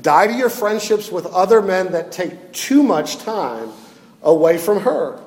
Die 0.00 0.26
to 0.26 0.32
your 0.32 0.50
friendships 0.50 1.12
with 1.12 1.26
other 1.26 1.60
men 1.60 1.92
that 1.92 2.12
take 2.12 2.52
too 2.52 2.82
much 2.82 3.18
time 3.18 3.70
away 4.22 4.56
from 4.56 4.80
her. 4.80 5.20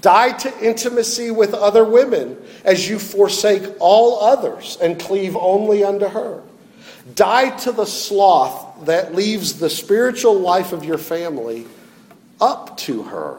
Die 0.00 0.32
to 0.32 0.64
intimacy 0.66 1.30
with 1.30 1.54
other 1.54 1.84
women 1.84 2.36
as 2.64 2.88
you 2.88 2.98
forsake 2.98 3.62
all 3.78 4.20
others 4.20 4.76
and 4.80 4.98
cleave 4.98 5.36
only 5.36 5.84
unto 5.84 6.06
her. 6.08 6.42
Die 7.14 7.50
to 7.58 7.72
the 7.72 7.86
sloth 7.86 8.84
that 8.86 9.14
leaves 9.14 9.58
the 9.58 9.70
spiritual 9.70 10.34
life 10.34 10.72
of 10.72 10.84
your 10.84 10.98
family 10.98 11.66
up 12.40 12.76
to 12.78 13.04
her. 13.04 13.38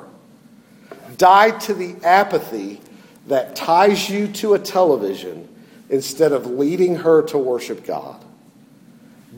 Die 1.18 1.52
to 1.60 1.74
the 1.74 1.96
apathy 2.06 2.80
that 3.28 3.56
ties 3.56 4.10
you 4.10 4.28
to 4.28 4.54
a 4.54 4.60
television 4.60 5.48
instead 5.90 6.32
of 6.32 6.48
leading 6.48 6.96
her 6.96 7.24
to 7.24 7.38
worship 7.38 7.86
God. 7.86 8.24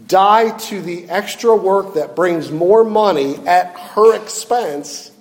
Die 0.07 0.57
to 0.57 0.82
the 0.82 1.09
extra 1.09 1.55
work 1.55 1.95
that 1.95 2.15
brings 2.15 2.51
more 2.51 2.84
money 2.84 3.36
at 3.47 3.78
her 3.78 4.15
expense 4.15 5.11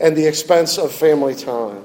and 0.00 0.16
the 0.16 0.26
expense 0.26 0.78
of 0.78 0.90
family 0.90 1.34
time. 1.34 1.84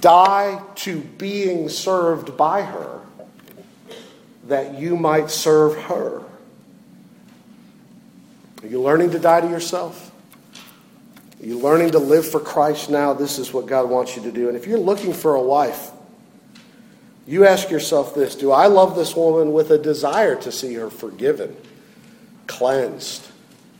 Die 0.00 0.62
to 0.76 1.00
being 1.00 1.68
served 1.68 2.36
by 2.36 2.62
her 2.62 3.00
that 4.48 4.78
you 4.78 4.96
might 4.96 5.30
serve 5.30 5.76
her. 5.84 6.22
Are 8.62 8.66
you 8.66 8.80
learning 8.80 9.10
to 9.12 9.18
die 9.18 9.40
to 9.40 9.48
yourself? 9.48 10.10
Are 11.40 11.46
you 11.46 11.58
learning 11.58 11.92
to 11.92 11.98
live 11.98 12.26
for 12.26 12.40
Christ 12.40 12.90
now? 12.90 13.12
This 13.12 13.38
is 13.38 13.52
what 13.52 13.66
God 13.66 13.88
wants 13.90 14.16
you 14.16 14.22
to 14.22 14.32
do. 14.32 14.48
And 14.48 14.56
if 14.56 14.66
you're 14.66 14.78
looking 14.78 15.12
for 15.12 15.34
a 15.34 15.42
wife, 15.42 15.90
you 17.26 17.46
ask 17.46 17.70
yourself 17.70 18.14
this 18.14 18.34
Do 18.34 18.52
I 18.52 18.66
love 18.66 18.96
this 18.96 19.14
woman 19.14 19.52
with 19.52 19.70
a 19.70 19.78
desire 19.78 20.36
to 20.36 20.52
see 20.52 20.74
her 20.74 20.90
forgiven, 20.90 21.56
cleansed, 22.46 23.26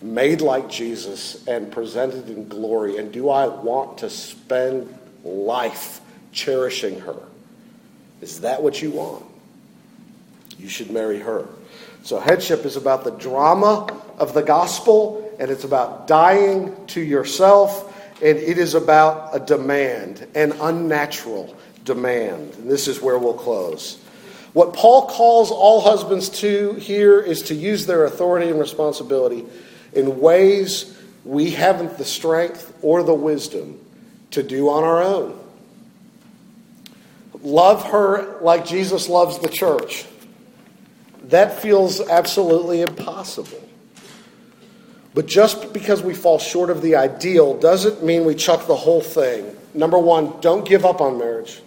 made 0.05 0.43
like 0.43 0.69
Jesus, 0.69 1.47
and 1.49 1.73
presented 1.73 2.29
in 2.29 2.47
glory? 2.49 2.99
And 2.99 3.11
do 3.11 3.31
I 3.31 3.47
want 3.47 3.99
to 3.99 4.11
spend 4.11 4.95
life 5.25 6.01
cherishing 6.31 7.01
her? 7.01 7.17
Is 8.21 8.43
that 8.43 8.63
what 8.63 8.81
you 8.83 8.91
want? 8.91 9.25
You 10.59 10.69
should 10.69 10.91
marry 10.91 11.19
her. 11.21 11.49
So, 12.03 12.21
headship 12.21 12.67
is 12.67 12.77
about 12.77 13.05
the 13.05 13.13
drama 13.13 13.87
of 14.19 14.35
the 14.35 14.43
gospel, 14.43 15.35
and 15.39 15.51
it's 15.51 15.65
about 15.65 16.07
dying 16.07 16.87
to 16.89 17.01
yourself, 17.01 17.91
and 18.23 18.39
it 18.39 18.59
is 18.59 18.75
about 18.75 19.35
a 19.35 19.41
demand, 19.41 20.27
an 20.35 20.53
unnatural 20.61 21.57
demand. 21.85 22.55
And 22.55 22.71
this 22.71 22.89
is 22.89 23.01
where 23.01 23.19
we'll 23.19 23.35
close. 23.35 23.99
What 24.53 24.75
Paul 24.75 25.09
calls 25.09 25.51
all 25.51 25.81
husbands 25.81 26.29
to 26.41 26.75
here 26.75 27.21
is 27.21 27.43
to 27.45 27.55
use 27.55 27.87
their 27.87 28.05
authority 28.05 28.51
and 28.51 28.61
responsibility 28.61 29.45
in 29.95 30.21
ways 30.21 30.97
we 31.25 31.51
haven't 31.51 31.97
the 31.99 32.05
strength 32.05 32.77
or 32.83 33.03
the 33.03 33.15
wisdom 33.15 33.81
to 34.33 34.43
do 34.43 34.69
on 34.69 34.85
our 34.85 35.03
own. 35.03 35.39
Love 37.43 37.85
her 37.91 38.41
like 38.41 38.67
Jesus 38.67 39.09
loves 39.09 39.39
the 39.39 39.49
church. 39.49 40.07
That 41.25 41.61
feels 41.61 42.01
absolutely 42.01 42.83
impossible. 42.83 43.61
But 45.15 45.27
just 45.27 45.73
because 45.73 46.03
we 46.03 46.15
fall 46.15 46.39
short 46.39 46.71
of 46.71 46.83
the 46.83 46.97
ideal 46.97 47.59
doesn't 47.59 48.03
mean 48.03 48.25
we 48.25 48.35
chuck 48.35 48.67
the 48.67 48.75
whole 48.75 49.01
thing. 49.01 49.55
Number 49.73 49.99
one, 49.99 50.41
don't 50.41 50.67
give 50.67 50.85
up 50.85 51.01
on 51.01 51.19
marriage. 51.19 51.63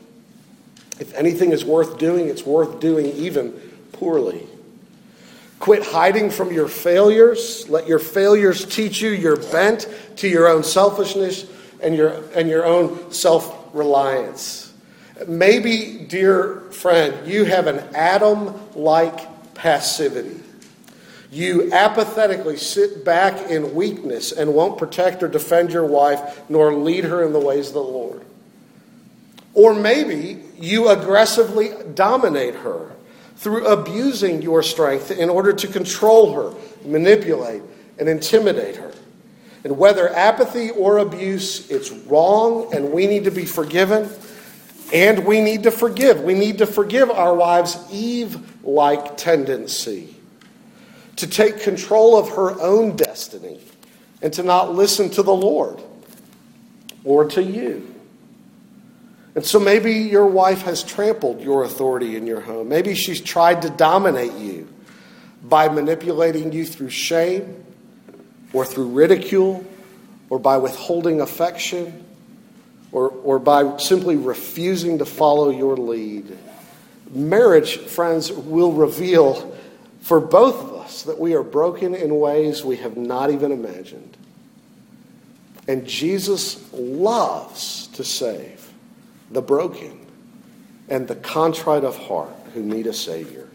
If 0.99 1.13
anything 1.13 1.51
is 1.51 1.63
worth 1.63 1.97
doing, 1.97 2.27
it's 2.27 2.45
worth 2.45 2.79
doing 2.79 3.05
even 3.05 3.51
poorly. 3.93 4.45
Quit 5.59 5.83
hiding 5.83 6.29
from 6.29 6.51
your 6.51 6.67
failures. 6.67 7.67
Let 7.67 7.87
your 7.87 7.99
failures 7.99 8.65
teach 8.65 9.01
you 9.01 9.09
your 9.09 9.37
bent 9.37 9.87
to 10.17 10.27
your 10.27 10.47
own 10.47 10.63
selfishness 10.63 11.45
and 11.81 11.95
your, 11.95 12.23
and 12.35 12.47
your 12.47 12.65
own 12.65 13.11
self 13.11 13.73
reliance. 13.73 14.71
Maybe, 15.27 16.05
dear 16.07 16.61
friend, 16.71 17.27
you 17.27 17.45
have 17.45 17.65
an 17.65 17.79
Adam 17.95 18.53
like 18.75 19.55
passivity. 19.55 20.41
You 21.31 21.73
apathetically 21.73 22.57
sit 22.57 23.03
back 23.03 23.49
in 23.49 23.73
weakness 23.73 24.31
and 24.31 24.53
won't 24.53 24.77
protect 24.77 25.23
or 25.23 25.27
defend 25.27 25.71
your 25.71 25.85
wife 25.85 26.41
nor 26.49 26.73
lead 26.73 27.03
her 27.03 27.23
in 27.23 27.33
the 27.33 27.39
ways 27.39 27.69
of 27.69 27.73
the 27.73 27.81
Lord. 27.81 28.21
Or 29.53 29.73
maybe 29.73 30.41
you 30.59 30.87
aggressively 30.89 31.71
dominate 31.95 32.55
her 32.55 32.91
through 33.37 33.67
abusing 33.67 34.41
your 34.41 34.63
strength 34.63 35.11
in 35.11 35.29
order 35.29 35.53
to 35.53 35.67
control 35.67 36.33
her, 36.33 36.53
manipulate, 36.83 37.61
and 37.99 38.09
intimidate 38.09 38.75
her. 38.75 38.91
And 39.63 39.77
whether 39.77 40.09
apathy 40.09 40.71
or 40.71 40.97
abuse, 40.99 41.69
it's 41.69 41.91
wrong 41.91 42.73
and 42.73 42.91
we 42.91 43.07
need 43.07 43.25
to 43.25 43.31
be 43.31 43.45
forgiven. 43.45 44.09
And 44.93 45.25
we 45.25 45.41
need 45.41 45.63
to 45.63 45.71
forgive. 45.71 46.21
We 46.21 46.33
need 46.33 46.59
to 46.59 46.65
forgive 46.65 47.11
our 47.11 47.35
wives' 47.35 47.77
Eve 47.91 48.63
like 48.63 49.17
tendency 49.17 50.15
to 51.17 51.27
take 51.27 51.59
control 51.59 52.17
of 52.17 52.29
her 52.29 52.59
own 52.61 52.95
destiny 52.95 53.59
and 54.21 54.31
to 54.33 54.43
not 54.43 54.73
listen 54.73 55.09
to 55.11 55.23
the 55.23 55.33
Lord 55.33 55.81
or 57.03 57.25
to 57.25 57.43
you. 57.43 57.93
And 59.37 59.45
so 59.45 59.59
maybe 59.59 59.93
your 59.93 60.25
wife 60.25 60.63
has 60.63 60.81
trampled 60.81 61.41
your 61.41 61.63
authority 61.63 62.15
in 62.15 62.25
your 62.25 62.41
home. 62.41 62.69
Maybe 62.69 62.95
she's 62.95 63.21
tried 63.21 63.61
to 63.61 63.69
dominate 63.69 64.33
you 64.33 64.67
by 65.43 65.69
manipulating 65.69 66.51
you 66.53 66.65
through 66.65 66.89
shame 66.89 67.63
or 68.51 68.65
through 68.65 68.87
ridicule 68.87 69.63
or 70.31 70.39
by 70.39 70.57
withholding 70.57 71.21
affection 71.21 72.03
or, 72.91 73.09
or 73.09 73.37
by 73.37 73.77
simply 73.77 74.15
refusing 74.15 74.97
to 74.97 75.05
follow 75.05 75.51
your 75.51 75.77
lead. 75.77 76.35
Marriage, 77.11 77.77
friends, 77.77 78.31
will 78.31 78.71
reveal 78.71 79.55
for 80.01 80.19
both 80.19 80.63
of 80.63 80.73
us 80.77 81.03
that 81.03 81.19
we 81.19 81.35
are 81.35 81.43
broken 81.43 81.93
in 81.93 82.19
ways 82.19 82.65
we 82.65 82.77
have 82.77 82.97
not 82.97 83.29
even 83.29 83.51
imagined. 83.51 84.17
And 85.67 85.85
Jesus 85.85 86.73
loves 86.73 87.85
to 87.93 88.03
save 88.03 88.66
the 89.31 89.41
broken, 89.41 89.99
and 90.89 91.07
the 91.07 91.15
contrite 91.15 91.83
of 91.83 91.97
heart 91.97 92.33
who 92.53 92.61
need 92.61 92.87
a 92.87 92.93
Savior. 92.93 93.47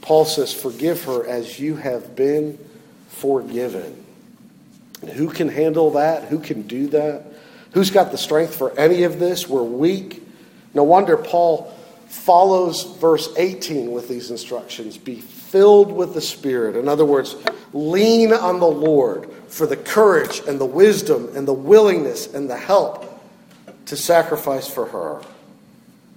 Paul 0.00 0.24
says, 0.24 0.52
Forgive 0.52 1.04
her 1.04 1.26
as 1.26 1.58
you 1.58 1.76
have 1.76 2.14
been 2.14 2.58
forgiven. 3.08 4.04
And 5.02 5.10
who 5.10 5.28
can 5.28 5.48
handle 5.48 5.92
that? 5.92 6.24
Who 6.24 6.38
can 6.38 6.62
do 6.62 6.88
that? 6.88 7.24
Who's 7.72 7.90
got 7.90 8.10
the 8.10 8.18
strength 8.18 8.54
for 8.54 8.78
any 8.78 9.02
of 9.02 9.18
this? 9.18 9.48
We're 9.48 9.62
weak. 9.62 10.22
No 10.74 10.84
wonder 10.84 11.16
Paul 11.16 11.74
follows 12.08 12.84
verse 12.98 13.28
18 13.36 13.92
with 13.92 14.08
these 14.08 14.30
instructions 14.30 14.96
be 14.96 15.16
filled 15.16 15.92
with 15.92 16.14
the 16.14 16.20
Spirit. 16.20 16.76
In 16.76 16.88
other 16.88 17.04
words, 17.04 17.36
lean 17.72 18.32
on 18.32 18.60
the 18.60 18.66
Lord 18.66 19.30
for 19.48 19.66
the 19.66 19.76
courage 19.76 20.40
and 20.46 20.58
the 20.58 20.66
wisdom 20.66 21.30
and 21.36 21.46
the 21.46 21.54
willingness 21.54 22.32
and 22.32 22.48
the 22.48 22.56
help 22.56 23.07
to 23.88 23.96
sacrifice 23.96 24.68
for 24.68 24.86
her. 24.86 25.22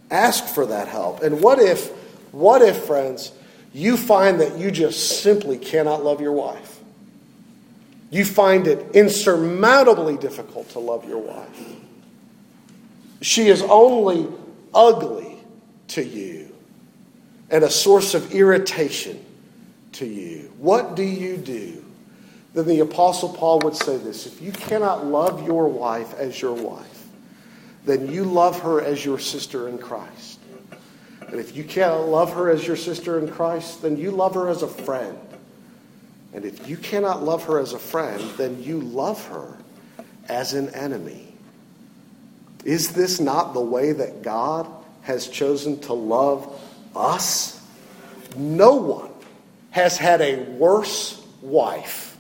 Ask 0.10 0.46
for 0.46 0.66
that 0.66 0.88
help. 0.88 1.24
And 1.24 1.42
what 1.42 1.60
if, 1.60 1.90
what 2.34 2.62
if, 2.62 2.84
friends, 2.86 3.32
you 3.74 3.96
find 3.96 4.42
that 4.42 4.58
you 4.58 4.72
just 4.72 5.22
simply 5.22 5.58
cannot 5.58 6.04
love 6.04 6.22
your 6.22 6.34
wife? 6.34 6.80
You 8.10 8.26
find 8.26 8.68
it 8.68 8.94
insurmountably 8.94 10.18
difficult 10.18 10.70
to 10.72 10.80
love 10.80 11.08
your 11.08 11.20
wife. 11.20 11.76
She 13.22 13.48
is 13.48 13.62
only 13.62 14.28
ugly 14.74 15.38
to 15.90 16.04
you 16.04 16.54
and 17.50 17.64
a 17.64 17.70
source 17.70 18.14
of 18.14 18.34
irritation 18.34 19.24
to 19.94 20.06
you. 20.06 20.52
What 20.58 20.96
do 20.96 21.04
you 21.04 21.38
do? 21.38 21.86
Then 22.54 22.66
the 22.66 22.80
Apostle 22.80 23.30
Paul 23.30 23.60
would 23.60 23.78
say 23.78 23.96
this 23.98 24.26
if 24.26 24.42
you 24.42 24.52
cannot 24.52 25.06
love 25.06 25.48
your 25.48 25.70
wife 25.70 26.14
as 26.16 26.42
your 26.42 26.54
wife, 26.54 27.01
then 27.86 28.12
you 28.12 28.24
love 28.24 28.62
her 28.62 28.82
as 28.82 29.04
your 29.04 29.20
sister 29.20 29.68
in 29.68 29.78
Christ. 29.78 30.40
And 31.28 31.40
if 31.40 31.56
you 31.56 31.64
can't 31.64 32.08
love 32.08 32.34
her 32.34 32.50
as 32.50 32.66
your 32.66 32.76
sister 32.76 33.18
in 33.18 33.30
Christ, 33.32 33.82
then 33.82 33.98
you 33.98 34.12
love 34.12 34.36
her 34.36 34.50
as 34.50 34.64
a 34.64 34.68
friend. 34.68 35.18
And 36.34 36.46
if 36.46 36.68
you 36.68 36.78
cannot 36.78 37.24
love 37.24 37.46
her 37.46 37.60
as 37.60 37.74
a 37.74 37.80
friend, 37.80 38.22
then 38.38 38.62
you 38.62 38.80
love 38.82 39.26
her 39.28 39.58
as 40.28 40.54
an 40.54 40.70
enemy. 40.70 41.28
Is 42.64 42.94
this 42.94 43.20
not 43.20 43.54
the 43.54 43.62
way 43.62 43.92
that 43.92 44.22
God 44.22 44.68
has 45.02 45.28
chosen 45.28 45.80
to 45.82 45.94
love 45.94 46.62
us? 46.96 47.60
No 48.36 48.76
one 48.76 49.10
has 49.72 49.98
had 49.98 50.22
a 50.22 50.44
worse 50.44 51.26
wife 51.42 52.18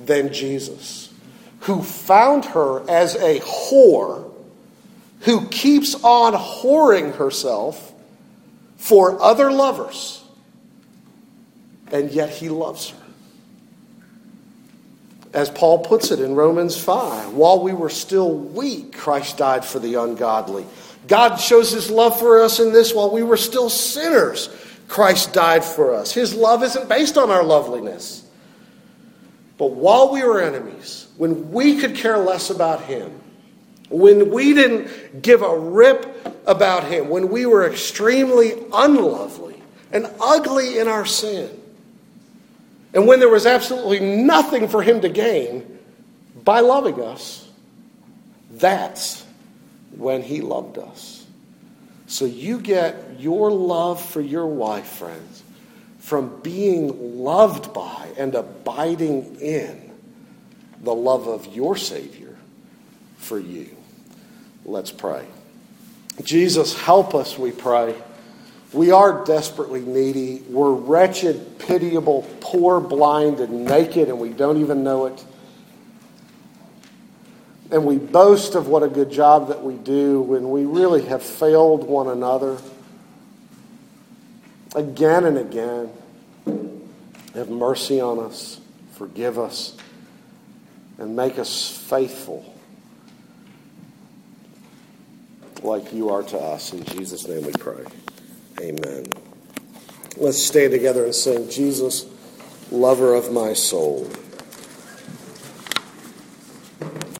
than 0.00 0.32
Jesus, 0.32 1.12
who 1.60 1.82
found 1.82 2.44
her 2.46 2.88
as 2.88 3.16
a 3.16 3.40
whore 3.40 4.27
who 5.20 5.46
keeps 5.48 5.94
on 5.96 6.32
whoring 6.34 7.14
herself 7.16 7.92
for 8.76 9.20
other 9.20 9.50
lovers, 9.50 10.22
and 11.90 12.10
yet 12.10 12.30
he 12.30 12.48
loves 12.48 12.90
her. 12.90 12.96
As 15.34 15.50
Paul 15.50 15.80
puts 15.80 16.10
it 16.10 16.20
in 16.20 16.34
Romans 16.34 16.76
5, 16.82 17.34
while 17.34 17.60
we 17.62 17.74
were 17.74 17.90
still 17.90 18.34
weak, 18.34 18.96
Christ 18.96 19.36
died 19.36 19.64
for 19.64 19.78
the 19.78 19.96
ungodly. 19.96 20.66
God 21.06 21.36
shows 21.36 21.70
his 21.70 21.90
love 21.90 22.18
for 22.18 22.40
us 22.40 22.60
in 22.60 22.72
this 22.72 22.94
while 22.94 23.10
we 23.10 23.22
were 23.22 23.36
still 23.36 23.68
sinners, 23.68 24.48
Christ 24.88 25.34
died 25.34 25.64
for 25.64 25.94
us. 25.94 26.12
His 26.12 26.34
love 26.34 26.62
isn't 26.62 26.88
based 26.88 27.18
on 27.18 27.30
our 27.30 27.44
loveliness. 27.44 28.24
But 29.58 29.72
while 29.72 30.10
we 30.10 30.22
were 30.22 30.40
enemies, 30.40 31.08
when 31.16 31.50
we 31.52 31.78
could 31.78 31.94
care 31.94 32.18
less 32.18 32.48
about 32.48 32.82
him, 32.82 33.12
when 33.90 34.30
we 34.30 34.54
didn't 34.54 35.22
give 35.22 35.42
a 35.42 35.58
rip 35.58 36.44
about 36.46 36.84
him, 36.84 37.08
when 37.08 37.28
we 37.28 37.46
were 37.46 37.66
extremely 37.66 38.52
unlovely 38.72 39.62
and 39.92 40.10
ugly 40.20 40.78
in 40.78 40.88
our 40.88 41.06
sin, 41.06 41.50
and 42.94 43.06
when 43.06 43.20
there 43.20 43.28
was 43.28 43.46
absolutely 43.46 44.00
nothing 44.00 44.68
for 44.68 44.82
him 44.82 45.00
to 45.02 45.08
gain 45.08 45.78
by 46.44 46.60
loving 46.60 47.00
us, 47.02 47.48
that's 48.52 49.24
when 49.96 50.22
he 50.22 50.40
loved 50.40 50.78
us. 50.78 51.26
So 52.06 52.24
you 52.24 52.60
get 52.60 53.20
your 53.20 53.50
love 53.50 54.02
for 54.02 54.20
your 54.20 54.46
wife, 54.46 54.86
friends, 54.86 55.42
from 55.98 56.40
being 56.40 57.22
loved 57.22 57.74
by 57.74 58.08
and 58.16 58.34
abiding 58.34 59.36
in 59.40 59.92
the 60.82 60.94
love 60.94 61.26
of 61.26 61.54
your 61.54 61.76
Savior 61.76 62.34
for 63.18 63.38
you. 63.38 63.77
Let's 64.68 64.90
pray. 64.90 65.24
Jesus, 66.22 66.78
help 66.78 67.14
us, 67.14 67.38
we 67.38 67.52
pray. 67.52 67.94
We 68.74 68.90
are 68.90 69.24
desperately 69.24 69.80
needy. 69.80 70.42
We're 70.46 70.72
wretched, 70.72 71.58
pitiable, 71.58 72.28
poor, 72.40 72.78
blind, 72.78 73.40
and 73.40 73.64
naked, 73.64 74.10
and 74.10 74.18
we 74.18 74.28
don't 74.28 74.60
even 74.60 74.84
know 74.84 75.06
it. 75.06 75.24
And 77.70 77.86
we 77.86 77.96
boast 77.96 78.56
of 78.56 78.68
what 78.68 78.82
a 78.82 78.88
good 78.88 79.10
job 79.10 79.48
that 79.48 79.64
we 79.64 79.72
do 79.72 80.20
when 80.20 80.50
we 80.50 80.66
really 80.66 81.02
have 81.06 81.22
failed 81.22 81.84
one 81.84 82.08
another 82.08 82.58
again 84.74 85.24
and 85.24 85.38
again. 85.38 85.90
Have 87.34 87.48
mercy 87.48 88.02
on 88.02 88.18
us, 88.18 88.60
forgive 88.92 89.38
us, 89.38 89.74
and 90.98 91.16
make 91.16 91.38
us 91.38 91.70
faithful 91.70 92.57
like 95.62 95.92
you 95.92 96.10
are 96.10 96.22
to 96.22 96.38
us. 96.38 96.72
In 96.72 96.84
Jesus' 96.84 97.26
name 97.26 97.44
we 97.44 97.52
pray. 97.52 97.84
Amen. 98.60 99.06
Let's 100.16 100.42
stay 100.42 100.68
together 100.68 101.04
and 101.04 101.14
sing, 101.14 101.48
Jesus, 101.48 102.06
lover 102.70 103.14
of 103.14 103.32
my 103.32 103.52
soul. 103.52 104.10